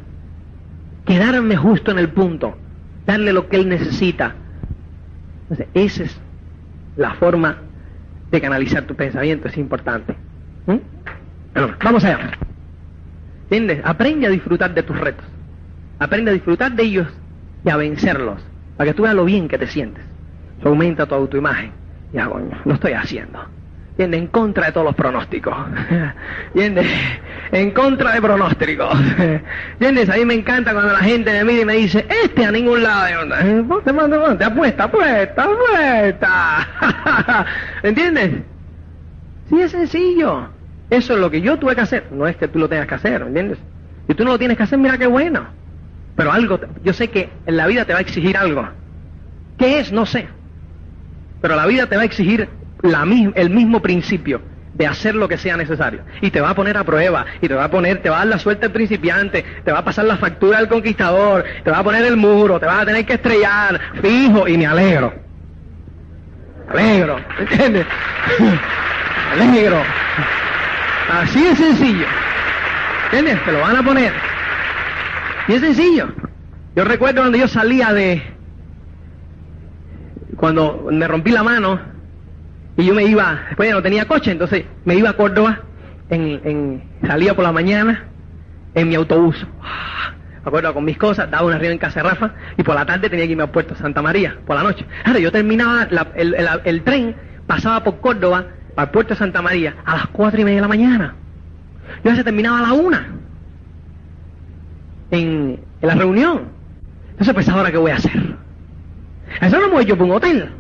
[1.06, 2.58] quedarme justo en el punto,
[3.06, 4.34] darle lo que él necesita.
[5.44, 6.20] Entonces, esa es
[6.96, 7.58] la forma
[8.32, 10.16] de canalizar tu pensamiento, es importante.
[10.66, 10.78] ¿Mm?
[11.84, 12.32] vamos allá.
[13.44, 13.82] ¿Entiendes?
[13.84, 15.26] Aprende a disfrutar de tus retos.
[16.00, 17.08] Aprende a disfrutar de ellos
[17.64, 18.42] y a vencerlos,
[18.78, 20.04] para que tú veas lo bien que te sientes.
[20.64, 21.72] aumenta tu autoimagen.
[22.14, 23.40] Ya, coño, lo estoy haciendo.
[23.92, 24.22] ¿Entiendes?
[24.22, 25.56] En contra de todos los pronósticos.
[26.54, 26.88] ¿Entiendes?
[27.52, 28.94] En contra de pronósticos.
[29.74, 30.10] ¿Entiendes?
[30.10, 32.84] A mí me encanta cuando la gente me mira y me dice, este a ningún
[32.84, 33.06] lado.
[33.68, 37.46] Ponte, ponte, ponte, apuesta, apuesta, apuesta.
[37.84, 38.32] ¿Entiendes?
[39.50, 40.50] Sí, es sencillo.
[40.90, 42.08] Eso es lo que yo tuve que hacer.
[42.12, 43.60] No es que tú lo tengas que hacer, ¿entiendes?
[44.08, 45.48] Si tú no lo tienes que hacer, mira qué bueno.
[46.16, 48.68] Pero algo, yo sé que en la vida te va a exigir algo.
[49.58, 49.92] ¿Qué es?
[49.92, 50.28] No sé.
[51.42, 52.50] Pero la vida te va a exigir
[53.36, 54.42] el mismo principio
[54.74, 56.02] de hacer lo que sea necesario.
[56.22, 58.20] Y te va a poner a prueba, y te va a poner, te va a
[58.20, 61.80] dar la suerte al principiante, te va a pasar la factura al conquistador, te va
[61.80, 65.14] a poner el muro, te vas a tener que estrellar, fijo, y me alegro.
[66.70, 67.86] alegro, ¿entiendes?
[69.32, 69.82] alegro.
[71.10, 72.06] Así es sencillo.
[73.06, 73.46] ¿Entiendes?
[73.46, 74.35] Te lo van a poner.
[75.48, 76.08] Y es sencillo.
[76.76, 78.22] Yo recuerdo cuando yo salía de...
[80.38, 81.80] Cuando me rompí la mano,
[82.78, 85.62] y yo me iba, después ya no tenía coche, entonces me iba a Córdoba,
[86.10, 88.04] en, salía por la mañana
[88.74, 89.48] en mi autobús.
[90.44, 92.86] Me acuerdo con mis cosas, daba una arriba en casa de Rafa y por la
[92.86, 94.86] tarde tenía que irme a Puerto Santa María, por la noche.
[95.06, 97.16] Ahora yo terminaba, el, tren
[97.48, 101.16] pasaba por Córdoba, al Puerto Santa María, a las cuatro y media de la mañana.
[102.04, 103.08] Yo ya se terminaba a la una
[105.12, 106.44] en, la reunión.
[107.12, 108.36] Entonces pues ahora qué voy a hacer.
[109.42, 110.52] Eso no me voy yo por un hotel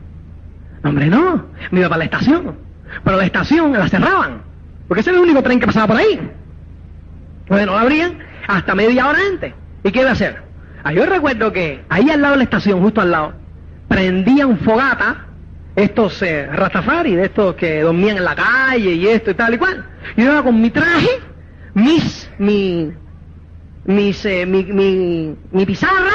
[0.89, 1.45] hombre, no.
[1.71, 2.55] Me iba para la estación.
[3.03, 4.41] Pero la estación la cerraban.
[4.87, 6.19] Porque ese era el único tren que pasaba por ahí.
[7.41, 9.53] Entonces no la abrían hasta media hora antes.
[9.83, 10.43] ¿Y qué iba a hacer?
[10.83, 13.33] Ah, yo recuerdo que ahí al lado de la estación, justo al lado,
[13.87, 15.25] prendían fogata
[15.75, 19.57] estos eh, rastafari, de estos que dormían en la calle y esto y tal y
[19.57, 19.85] cual.
[20.15, 21.09] Yo iba con mi traje,
[21.73, 22.91] mis, mi,
[23.85, 26.11] mis, eh, mi, mi, mi pizarra,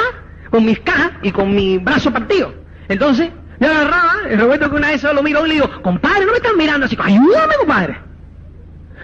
[0.49, 2.53] con mis cajas y con mi brazo partido.
[2.87, 6.31] Entonces, yo agarraba, y recuerdo que una vez lo miro y le digo, compadre, no
[6.31, 7.97] me están mirando así, ayúdame, compadre.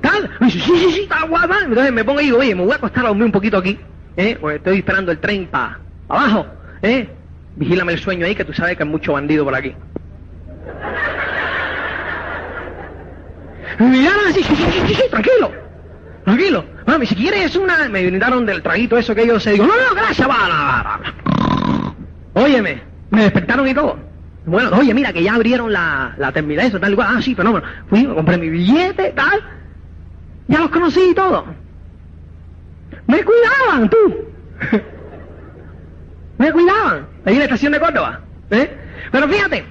[0.01, 0.29] ¿Tal?
[0.39, 1.59] Me dice, sí, sí, sí, está guapa.
[1.63, 3.79] Entonces me pongo y digo, oye, me voy a acostar a dormir un poquito aquí,
[4.15, 4.37] ¿eh?
[4.39, 6.45] Porque estoy esperando el tren para abajo,
[6.81, 7.09] ¿eh?
[7.55, 9.73] Vigílame el sueño ahí, que tú sabes que hay mucho bandido por aquí.
[13.79, 15.51] Me miraron así, sí, sí, sí, sí, tranquilo,
[16.27, 16.65] tranquilo.
[16.85, 17.87] Mami, si quieres una...
[17.87, 21.93] Me brindaron del traguito eso que yo se digo, no, no, gracias, va, va, va.
[22.33, 23.97] Óyeme, me despertaron y todo.
[24.45, 27.07] Bueno, oye, mira, que ya abrieron la, la terminal, eso, tal igual.
[27.09, 27.65] Ah, sí, fenómeno.
[27.89, 29.41] Fui, compré mi billete, tal.
[30.49, 31.45] Ya los conocí y todo.
[33.07, 33.97] Me cuidaban, tú.
[36.37, 37.07] Me cuidaban.
[37.25, 38.19] Ahí en la estación de Córdoba.
[38.51, 38.77] ¿eh?
[39.11, 39.65] Pero fíjate,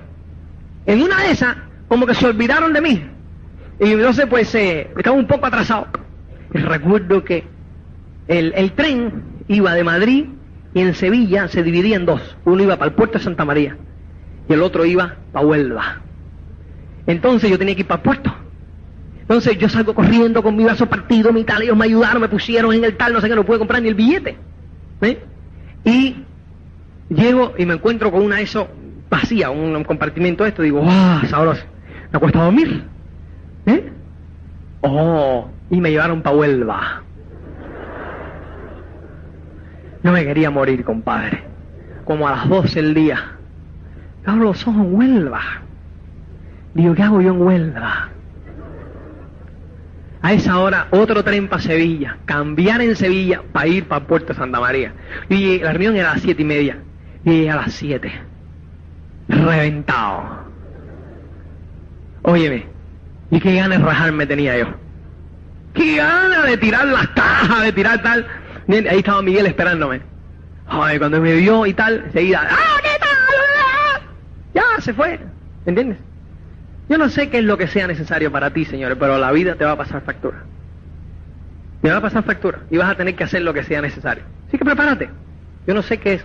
[0.86, 3.10] en una de esas, como que se olvidaron de mí.
[3.78, 5.86] Y entonces, pues, eh, estaba un poco atrasado.
[6.50, 7.44] Recuerdo que
[8.28, 10.26] el, el tren iba de Madrid
[10.74, 12.36] y en Sevilla se dividía en dos.
[12.44, 13.76] Uno iba para el puerto de Santa María
[14.48, 16.00] y el otro iba para Huelva.
[17.06, 18.34] Entonces yo tenía que ir para el puerto.
[19.20, 22.72] Entonces yo salgo corriendo con mi brazo partido, mi tal, ellos me ayudaron, me pusieron
[22.72, 24.36] en el tal, no sé qué, no pude comprar ni el billete.
[25.00, 25.18] ¿eh?
[25.84, 26.16] Y
[27.08, 28.66] llego y me encuentro con una de esos
[29.10, 31.64] vacía, un, compartimento de esto, digo, ¡ah, sabroso!
[32.12, 32.84] Me cuesta dormir.
[33.66, 33.90] ¿Eh?
[34.82, 37.02] Oh, y me llevaron para Huelva.
[40.02, 41.42] No me quería morir, compadre.
[42.04, 43.36] Como a las 12 del día
[44.26, 45.42] abro los ojos en Huelva.
[46.74, 48.10] Digo, ¿qué hago yo en Huelva?
[50.20, 52.18] A esa hora, otro tren para Sevilla.
[52.24, 54.92] Cambiar en Sevilla para ir para Puerto Santa María.
[55.28, 56.78] Y la reunión era a las siete y media.
[57.24, 58.12] Y a las siete.
[59.28, 60.46] Reventado.
[62.22, 62.66] Óyeme,
[63.30, 64.66] ¿y qué ganas de rajarme tenía yo?
[65.76, 68.26] ¡Qué ganas de tirar las cajas, de tirar tal!
[68.68, 70.00] Ahí estaba Miguel esperándome.
[70.66, 74.02] Ay, cuando me vio y tal, enseguida, ¡ah, qué tal!
[74.54, 75.20] Ya, se fue.
[75.66, 75.98] ¿Entiendes?
[76.88, 79.54] Yo no sé qué es lo que sea necesario para ti, señores, pero la vida
[79.56, 80.44] te va a pasar factura.
[81.82, 84.24] Te va a pasar factura y vas a tener que hacer lo que sea necesario.
[84.48, 85.10] Así que prepárate.
[85.66, 86.24] Yo no sé qué es.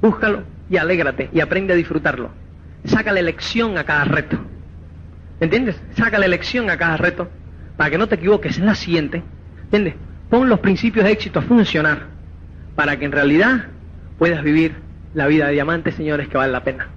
[0.00, 2.30] Búscalo y alégrate y aprende a disfrutarlo.
[2.84, 4.38] Saca la elección a cada reto.
[5.40, 5.80] ¿Entiendes?
[5.96, 7.28] Saca la elección a cada reto
[7.76, 9.22] para que no te equivoques en la siguiente.
[9.64, 9.94] ¿Entiendes?
[10.30, 12.06] Pon los principios de éxito a funcionar
[12.74, 13.66] para que en realidad
[14.18, 14.74] puedas vivir
[15.14, 16.88] la vida de diamante, señores, que vale la pena.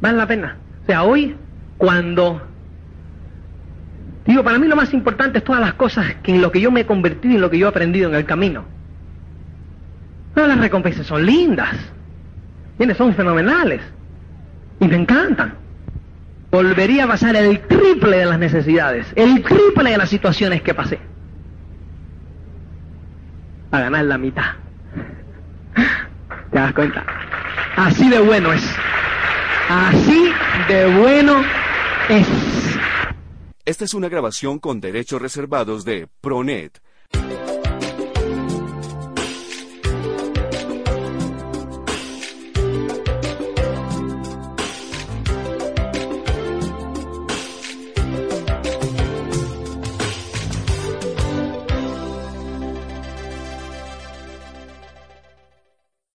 [0.00, 0.56] Vale la pena.
[0.82, 1.36] O sea, hoy
[1.78, 2.40] cuando
[4.26, 6.70] digo, para mí lo más importante es todas las cosas que en lo que yo
[6.70, 8.64] me he convertido y en lo que yo he aprendido en el camino.
[10.34, 11.74] Todas las recompensas son lindas,
[12.96, 13.80] son fenomenales
[14.80, 15.54] y me encantan.
[16.52, 20.98] Volvería a pasar el triple de las necesidades, el triple de las situaciones que pasé,
[23.70, 24.52] a ganar la mitad.
[26.50, 27.06] ¿Te das cuenta?
[27.74, 28.76] Así de bueno es.
[29.70, 30.30] Así
[30.68, 31.42] de bueno
[32.10, 32.28] es.
[33.64, 36.82] Esta es una grabación con derechos reservados de Pronet.